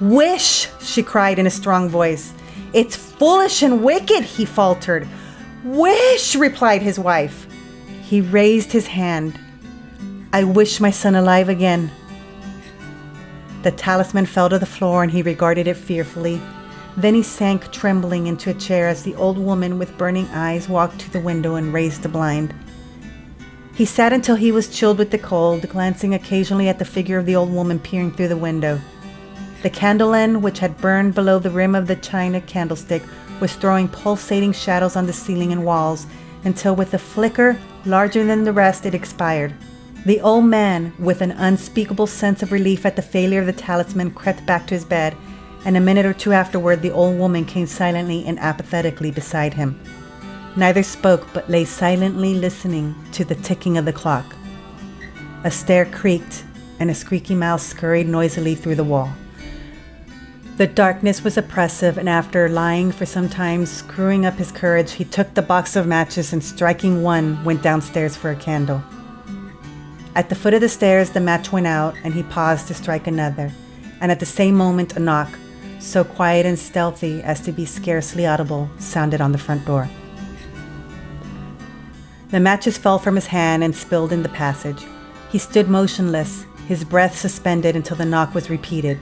Wish, 0.00 0.68
she 0.80 1.02
cried 1.02 1.38
in 1.38 1.46
a 1.46 1.50
strong 1.50 1.88
voice. 1.88 2.34
It's 2.72 2.96
foolish 2.96 3.62
and 3.62 3.82
wicked, 3.82 4.24
he 4.24 4.44
faltered. 4.44 5.06
Wish, 5.62 6.34
replied 6.34 6.82
his 6.82 6.98
wife. 6.98 7.46
He 8.02 8.20
raised 8.20 8.72
his 8.72 8.86
hand. 8.86 9.38
I 10.32 10.44
wish 10.44 10.80
my 10.80 10.90
son 10.90 11.14
alive 11.14 11.48
again. 11.48 11.90
The 13.62 13.70
talisman 13.70 14.26
fell 14.26 14.48
to 14.48 14.58
the 14.58 14.66
floor 14.66 15.02
and 15.02 15.12
he 15.12 15.22
regarded 15.22 15.66
it 15.66 15.76
fearfully. 15.76 16.40
Then 16.96 17.14
he 17.14 17.22
sank 17.22 17.70
trembling 17.70 18.26
into 18.26 18.50
a 18.50 18.54
chair 18.54 18.88
as 18.88 19.02
the 19.02 19.14
old 19.14 19.38
woman 19.38 19.78
with 19.78 19.96
burning 19.96 20.26
eyes 20.28 20.68
walked 20.68 20.98
to 21.00 21.12
the 21.12 21.20
window 21.20 21.54
and 21.54 21.72
raised 21.72 22.02
the 22.02 22.08
blind. 22.08 22.54
He 23.74 23.84
sat 23.84 24.12
until 24.12 24.36
he 24.36 24.52
was 24.52 24.68
chilled 24.68 24.98
with 24.98 25.10
the 25.10 25.18
cold, 25.18 25.68
glancing 25.68 26.14
occasionally 26.14 26.68
at 26.68 26.78
the 26.78 26.84
figure 26.84 27.18
of 27.18 27.26
the 27.26 27.36
old 27.36 27.52
woman 27.52 27.78
peering 27.78 28.12
through 28.12 28.28
the 28.28 28.36
window. 28.36 28.80
The 29.62 29.70
candle 29.70 30.12
end, 30.12 30.42
which 30.42 30.58
had 30.58 30.78
burned 30.78 31.14
below 31.14 31.38
the 31.38 31.50
rim 31.50 31.76
of 31.76 31.86
the 31.86 31.96
china 31.96 32.40
candlestick, 32.40 33.02
was 33.40 33.54
throwing 33.54 33.88
pulsating 33.88 34.52
shadows 34.52 34.96
on 34.96 35.06
the 35.06 35.12
ceiling 35.12 35.52
and 35.52 35.64
walls 35.64 36.06
until, 36.44 36.74
with 36.74 36.94
a 36.94 36.98
flicker 36.98 37.58
larger 37.84 38.24
than 38.24 38.44
the 38.44 38.52
rest, 38.52 38.86
it 38.86 38.94
expired. 38.94 39.54
The 40.04 40.20
old 40.20 40.46
man, 40.46 40.92
with 40.98 41.20
an 41.20 41.30
unspeakable 41.30 42.08
sense 42.08 42.42
of 42.42 42.50
relief 42.50 42.84
at 42.84 42.96
the 42.96 43.02
failure 43.02 43.38
of 43.38 43.46
the 43.46 43.52
talisman, 43.52 44.10
crept 44.10 44.44
back 44.46 44.66
to 44.66 44.74
his 44.74 44.84
bed, 44.84 45.16
and 45.64 45.76
a 45.76 45.80
minute 45.80 46.06
or 46.06 46.12
two 46.12 46.32
afterward, 46.32 46.82
the 46.82 46.90
old 46.90 47.16
woman 47.16 47.44
came 47.44 47.66
silently 47.66 48.24
and 48.26 48.40
apathetically 48.40 49.12
beside 49.12 49.54
him. 49.54 49.80
Neither 50.56 50.82
spoke, 50.82 51.28
but 51.32 51.48
lay 51.48 51.64
silently 51.64 52.34
listening 52.34 52.96
to 53.12 53.24
the 53.24 53.36
ticking 53.36 53.78
of 53.78 53.84
the 53.84 53.92
clock. 53.92 54.34
A 55.44 55.52
stair 55.52 55.84
creaked, 55.86 56.44
and 56.80 56.90
a 56.90 56.94
squeaky 56.94 57.36
mouse 57.36 57.62
scurried 57.62 58.08
noisily 58.08 58.56
through 58.56 58.74
the 58.74 58.82
wall. 58.82 59.12
The 60.58 60.66
darkness 60.66 61.24
was 61.24 61.38
oppressive, 61.38 61.96
and 61.96 62.10
after 62.10 62.46
lying 62.46 62.92
for 62.92 63.06
some 63.06 63.30
time, 63.30 63.64
screwing 63.64 64.26
up 64.26 64.34
his 64.34 64.52
courage, 64.52 64.92
he 64.92 65.04
took 65.04 65.32
the 65.32 65.40
box 65.40 65.76
of 65.76 65.86
matches 65.86 66.34
and, 66.34 66.44
striking 66.44 67.02
one, 67.02 67.42
went 67.42 67.62
downstairs 67.62 68.16
for 68.16 68.30
a 68.30 68.36
candle. 68.36 68.82
At 70.14 70.28
the 70.28 70.34
foot 70.34 70.52
of 70.52 70.60
the 70.60 70.68
stairs, 70.68 71.10
the 71.10 71.20
match 71.20 71.52
went 71.52 71.66
out, 71.66 71.94
and 72.04 72.12
he 72.12 72.22
paused 72.22 72.68
to 72.68 72.74
strike 72.74 73.06
another, 73.06 73.50
and 74.02 74.12
at 74.12 74.20
the 74.20 74.26
same 74.26 74.54
moment, 74.54 74.94
a 74.94 75.00
knock, 75.00 75.38
so 75.78 76.04
quiet 76.04 76.44
and 76.44 76.58
stealthy 76.58 77.22
as 77.22 77.40
to 77.40 77.50
be 77.50 77.64
scarcely 77.64 78.26
audible, 78.26 78.68
sounded 78.78 79.22
on 79.22 79.32
the 79.32 79.38
front 79.38 79.64
door. 79.64 79.88
The 82.28 82.40
matches 82.40 82.76
fell 82.76 82.98
from 82.98 83.14
his 83.14 83.26
hand 83.26 83.64
and 83.64 83.74
spilled 83.74 84.12
in 84.12 84.22
the 84.22 84.28
passage. 84.28 84.84
He 85.30 85.38
stood 85.38 85.68
motionless, 85.68 86.44
his 86.68 86.84
breath 86.84 87.16
suspended 87.16 87.74
until 87.74 87.96
the 87.96 88.04
knock 88.04 88.34
was 88.34 88.50
repeated. 88.50 88.98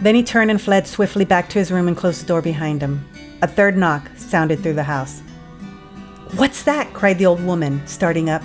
Then 0.00 0.14
he 0.14 0.22
turned 0.22 0.50
and 0.50 0.60
fled 0.60 0.86
swiftly 0.86 1.24
back 1.24 1.48
to 1.50 1.58
his 1.58 1.70
room 1.70 1.86
and 1.86 1.96
closed 1.96 2.22
the 2.22 2.26
door 2.26 2.40
behind 2.40 2.82
him. 2.82 3.06
A 3.42 3.46
third 3.46 3.76
knock 3.76 4.10
sounded 4.16 4.60
through 4.62 4.74
the 4.74 4.82
house. 4.82 5.20
What's 6.36 6.62
that? 6.62 6.92
cried 6.92 7.18
the 7.18 7.26
old 7.26 7.44
woman, 7.44 7.86
starting 7.86 8.30
up. 8.30 8.42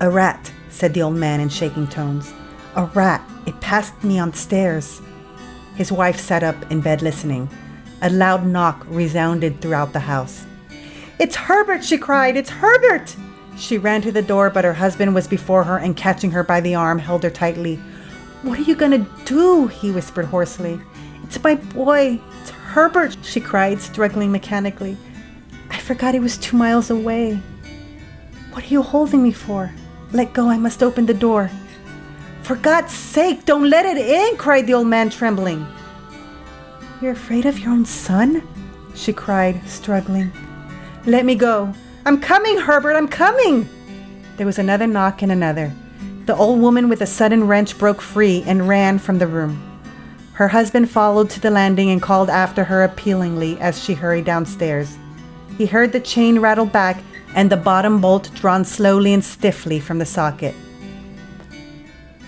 A 0.00 0.10
rat, 0.10 0.52
said 0.68 0.94
the 0.94 1.02
old 1.02 1.16
man 1.16 1.40
in 1.40 1.48
shaking 1.48 1.88
tones. 1.88 2.32
A 2.76 2.84
rat. 2.84 3.22
It 3.46 3.60
passed 3.60 4.04
me 4.04 4.18
on 4.18 4.30
the 4.30 4.36
stairs. 4.36 5.00
His 5.74 5.90
wife 5.90 6.20
sat 6.20 6.42
up 6.42 6.70
in 6.70 6.80
bed 6.80 7.02
listening. 7.02 7.48
A 8.02 8.10
loud 8.10 8.46
knock 8.46 8.84
resounded 8.88 9.60
throughout 9.60 9.92
the 9.92 10.00
house. 10.00 10.44
It's 11.18 11.36
Herbert, 11.36 11.84
she 11.84 11.98
cried. 11.98 12.36
It's 12.36 12.50
Herbert! 12.50 13.16
She 13.56 13.78
ran 13.78 14.02
to 14.02 14.12
the 14.12 14.22
door, 14.22 14.50
but 14.50 14.64
her 14.64 14.72
husband 14.74 15.14
was 15.14 15.28
before 15.28 15.64
her 15.64 15.78
and, 15.78 15.96
catching 15.96 16.30
her 16.32 16.42
by 16.42 16.60
the 16.60 16.74
arm, 16.74 16.98
held 16.98 17.22
her 17.22 17.30
tightly. 17.30 17.80
What 18.42 18.58
are 18.58 18.62
you 18.62 18.74
to 18.74 19.06
do? 19.24 19.68
he 19.68 19.90
whispered 19.92 20.26
hoarsely. 20.26 20.80
It's 21.22 21.42
my 21.42 21.54
boy. 21.54 22.20
It's 22.40 22.50
Herbert, 22.50 23.16
she 23.22 23.40
cried, 23.40 23.80
struggling 23.80 24.32
mechanically. 24.32 24.96
I 25.70 25.78
forgot 25.78 26.14
he 26.14 26.20
was 26.20 26.36
two 26.38 26.56
miles 26.56 26.90
away. 26.90 27.40
What 28.50 28.64
are 28.64 28.74
you 28.74 28.82
holding 28.82 29.22
me 29.22 29.32
for? 29.32 29.72
Let 30.12 30.32
go, 30.32 30.48
I 30.48 30.58
must 30.58 30.82
open 30.82 31.06
the 31.06 31.14
door. 31.14 31.50
For 32.42 32.56
God's 32.56 32.92
sake, 32.92 33.44
don't 33.44 33.70
let 33.70 33.86
it 33.86 33.96
in, 33.96 34.36
cried 34.36 34.66
the 34.66 34.74
old 34.74 34.88
man, 34.88 35.08
trembling. 35.08 35.66
You're 37.00 37.12
afraid 37.12 37.46
of 37.46 37.58
your 37.58 37.70
own 37.70 37.84
son? 37.84 38.46
she 38.94 39.12
cried, 39.12 39.66
struggling. 39.68 40.32
Let 41.06 41.24
me 41.24 41.34
go. 41.34 41.72
I'm 42.04 42.20
coming, 42.20 42.58
Herbert, 42.58 42.96
I'm 42.96 43.08
coming. 43.08 43.68
There 44.36 44.46
was 44.46 44.58
another 44.58 44.86
knock 44.86 45.22
and 45.22 45.30
another. 45.30 45.72
The 46.26 46.36
old 46.36 46.60
woman, 46.60 46.88
with 46.88 47.02
a 47.02 47.06
sudden 47.06 47.46
wrench, 47.46 47.78
broke 47.78 48.00
free 48.00 48.44
and 48.46 48.68
ran 48.68 48.98
from 48.98 49.18
the 49.18 49.26
room. 49.26 49.62
Her 50.34 50.48
husband 50.48 50.90
followed 50.90 51.30
to 51.30 51.40
the 51.40 51.50
landing 51.50 51.90
and 51.90 52.00
called 52.00 52.30
after 52.30 52.64
her 52.64 52.84
appealingly 52.84 53.58
as 53.60 53.82
she 53.82 53.94
hurried 53.94 54.24
downstairs. 54.24 54.96
He 55.58 55.66
heard 55.66 55.92
the 55.92 56.00
chain 56.00 56.38
rattle 56.38 56.66
back 56.66 57.02
and 57.34 57.50
the 57.50 57.56
bottom 57.56 58.00
bolt 58.00 58.30
drawn 58.34 58.64
slowly 58.64 59.12
and 59.12 59.24
stiffly 59.24 59.80
from 59.80 59.98
the 59.98 60.06
socket. 60.06 60.54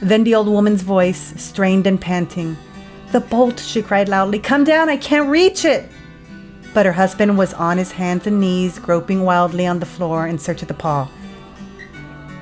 Then 0.00 0.24
the 0.24 0.34
old 0.34 0.48
woman's 0.48 0.82
voice, 0.82 1.34
strained 1.36 1.86
and 1.86 2.00
panting. 2.00 2.56
The 3.12 3.20
bolt, 3.20 3.60
she 3.60 3.80
cried 3.80 4.08
loudly. 4.08 4.38
Come 4.38 4.64
down, 4.64 4.88
I 4.88 4.96
can't 4.96 5.28
reach 5.28 5.64
it 5.64 5.88
but 6.74 6.84
her 6.84 6.92
husband 6.92 7.38
was 7.38 7.54
on 7.54 7.78
his 7.78 7.92
hands 7.92 8.26
and 8.26 8.40
knees, 8.40 8.78
groping 8.80 9.22
wildly 9.22 9.64
on 9.64 9.78
the 9.78 9.86
floor 9.86 10.26
in 10.26 10.38
search 10.38 10.60
of 10.60 10.68
the 10.68 10.74
paw. 10.74 11.08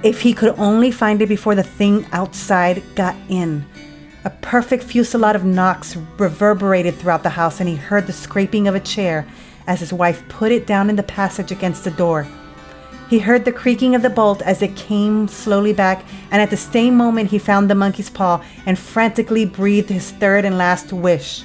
If 0.02 0.22
he 0.22 0.32
could 0.32 0.58
only 0.58 0.90
find 0.90 1.22
it 1.22 1.28
before 1.28 1.54
the 1.54 1.62
thing 1.62 2.06
outside 2.12 2.82
got 2.96 3.14
in. 3.28 3.64
A 4.24 4.30
perfect 4.30 4.82
fusillade 4.82 5.36
of 5.36 5.44
knocks 5.44 5.96
reverberated 6.18 6.96
throughout 6.96 7.22
the 7.22 7.30
house, 7.30 7.60
and 7.60 7.68
he 7.68 7.76
heard 7.76 8.06
the 8.06 8.12
scraping 8.12 8.66
of 8.66 8.74
a 8.74 8.80
chair 8.80 9.26
as 9.66 9.78
his 9.80 9.92
wife 9.92 10.22
put 10.28 10.50
it 10.50 10.66
down 10.66 10.90
in 10.90 10.96
the 10.96 11.02
passage 11.04 11.52
against 11.52 11.84
the 11.84 11.90
door. 11.92 12.26
He 13.08 13.20
heard 13.20 13.44
the 13.44 13.52
creaking 13.52 13.94
of 13.94 14.02
the 14.02 14.10
bolt 14.10 14.42
as 14.42 14.60
it 14.60 14.74
came 14.74 15.28
slowly 15.28 15.72
back, 15.72 16.04
and 16.32 16.42
at 16.42 16.50
the 16.50 16.56
same 16.56 16.96
moment 16.96 17.30
he 17.30 17.38
found 17.38 17.70
the 17.70 17.74
monkey's 17.74 18.10
paw 18.10 18.42
and 18.66 18.78
frantically 18.78 19.44
breathed 19.44 19.90
his 19.90 20.10
third 20.12 20.44
and 20.44 20.58
last 20.58 20.92
wish. 20.92 21.44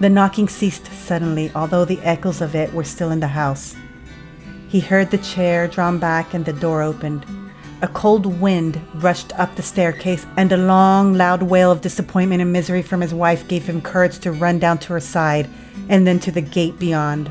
The 0.00 0.08
knocking 0.08 0.48
ceased 0.48 0.86
suddenly, 0.92 1.52
although 1.54 1.84
the 1.84 2.00
echoes 2.00 2.40
of 2.40 2.54
it 2.54 2.72
were 2.72 2.84
still 2.84 3.10
in 3.10 3.20
the 3.20 3.28
house. 3.28 3.76
He 4.72 4.80
heard 4.80 5.10
the 5.10 5.18
chair 5.18 5.68
drawn 5.68 5.98
back 5.98 6.32
and 6.32 6.46
the 6.46 6.52
door 6.54 6.80
opened. 6.80 7.26
A 7.82 7.88
cold 7.88 8.24
wind 8.40 8.80
rushed 8.94 9.38
up 9.38 9.54
the 9.54 9.60
staircase, 9.60 10.24
and 10.38 10.50
a 10.50 10.56
long, 10.56 11.12
loud 11.12 11.42
wail 11.42 11.70
of 11.70 11.82
disappointment 11.82 12.40
and 12.40 12.54
misery 12.54 12.80
from 12.80 13.02
his 13.02 13.12
wife 13.12 13.46
gave 13.48 13.66
him 13.66 13.82
courage 13.82 14.18
to 14.20 14.32
run 14.32 14.58
down 14.58 14.78
to 14.78 14.94
her 14.94 15.00
side 15.00 15.46
and 15.90 16.06
then 16.06 16.18
to 16.20 16.32
the 16.32 16.40
gate 16.40 16.78
beyond. 16.78 17.30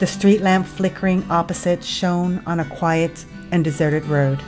The 0.00 0.08
street 0.08 0.40
lamp 0.40 0.66
flickering 0.66 1.24
opposite 1.30 1.84
shone 1.84 2.42
on 2.46 2.58
a 2.58 2.64
quiet 2.64 3.24
and 3.52 3.62
deserted 3.62 4.04
road. 4.06 4.42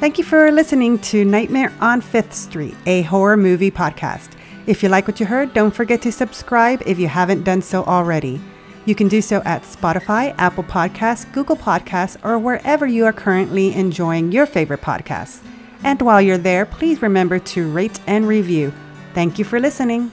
Thank 0.00 0.16
you 0.16 0.24
for 0.24 0.50
listening 0.50 0.98
to 1.00 1.26
Nightmare 1.26 1.74
on 1.78 2.00
Fifth 2.00 2.32
Street, 2.32 2.74
a 2.86 3.02
horror 3.02 3.36
movie 3.36 3.70
podcast. 3.70 4.30
If 4.66 4.82
you 4.82 4.88
like 4.88 5.06
what 5.06 5.20
you 5.20 5.26
heard, 5.26 5.52
don't 5.52 5.74
forget 5.74 6.00
to 6.00 6.10
subscribe 6.10 6.82
if 6.86 6.98
you 6.98 7.06
haven't 7.06 7.44
done 7.44 7.60
so 7.60 7.84
already. 7.84 8.40
You 8.86 8.94
can 8.94 9.08
do 9.08 9.20
so 9.20 9.42
at 9.44 9.60
Spotify, 9.60 10.34
Apple 10.38 10.64
Podcasts, 10.64 11.30
Google 11.34 11.56
Podcasts, 11.56 12.16
or 12.24 12.38
wherever 12.38 12.86
you 12.86 13.04
are 13.04 13.12
currently 13.12 13.74
enjoying 13.74 14.32
your 14.32 14.46
favorite 14.46 14.80
podcasts. 14.80 15.42
And 15.84 16.00
while 16.00 16.22
you're 16.22 16.38
there, 16.38 16.64
please 16.64 17.02
remember 17.02 17.38
to 17.38 17.70
rate 17.70 18.00
and 18.06 18.26
review. 18.26 18.72
Thank 19.12 19.38
you 19.38 19.44
for 19.44 19.60
listening. 19.60 20.12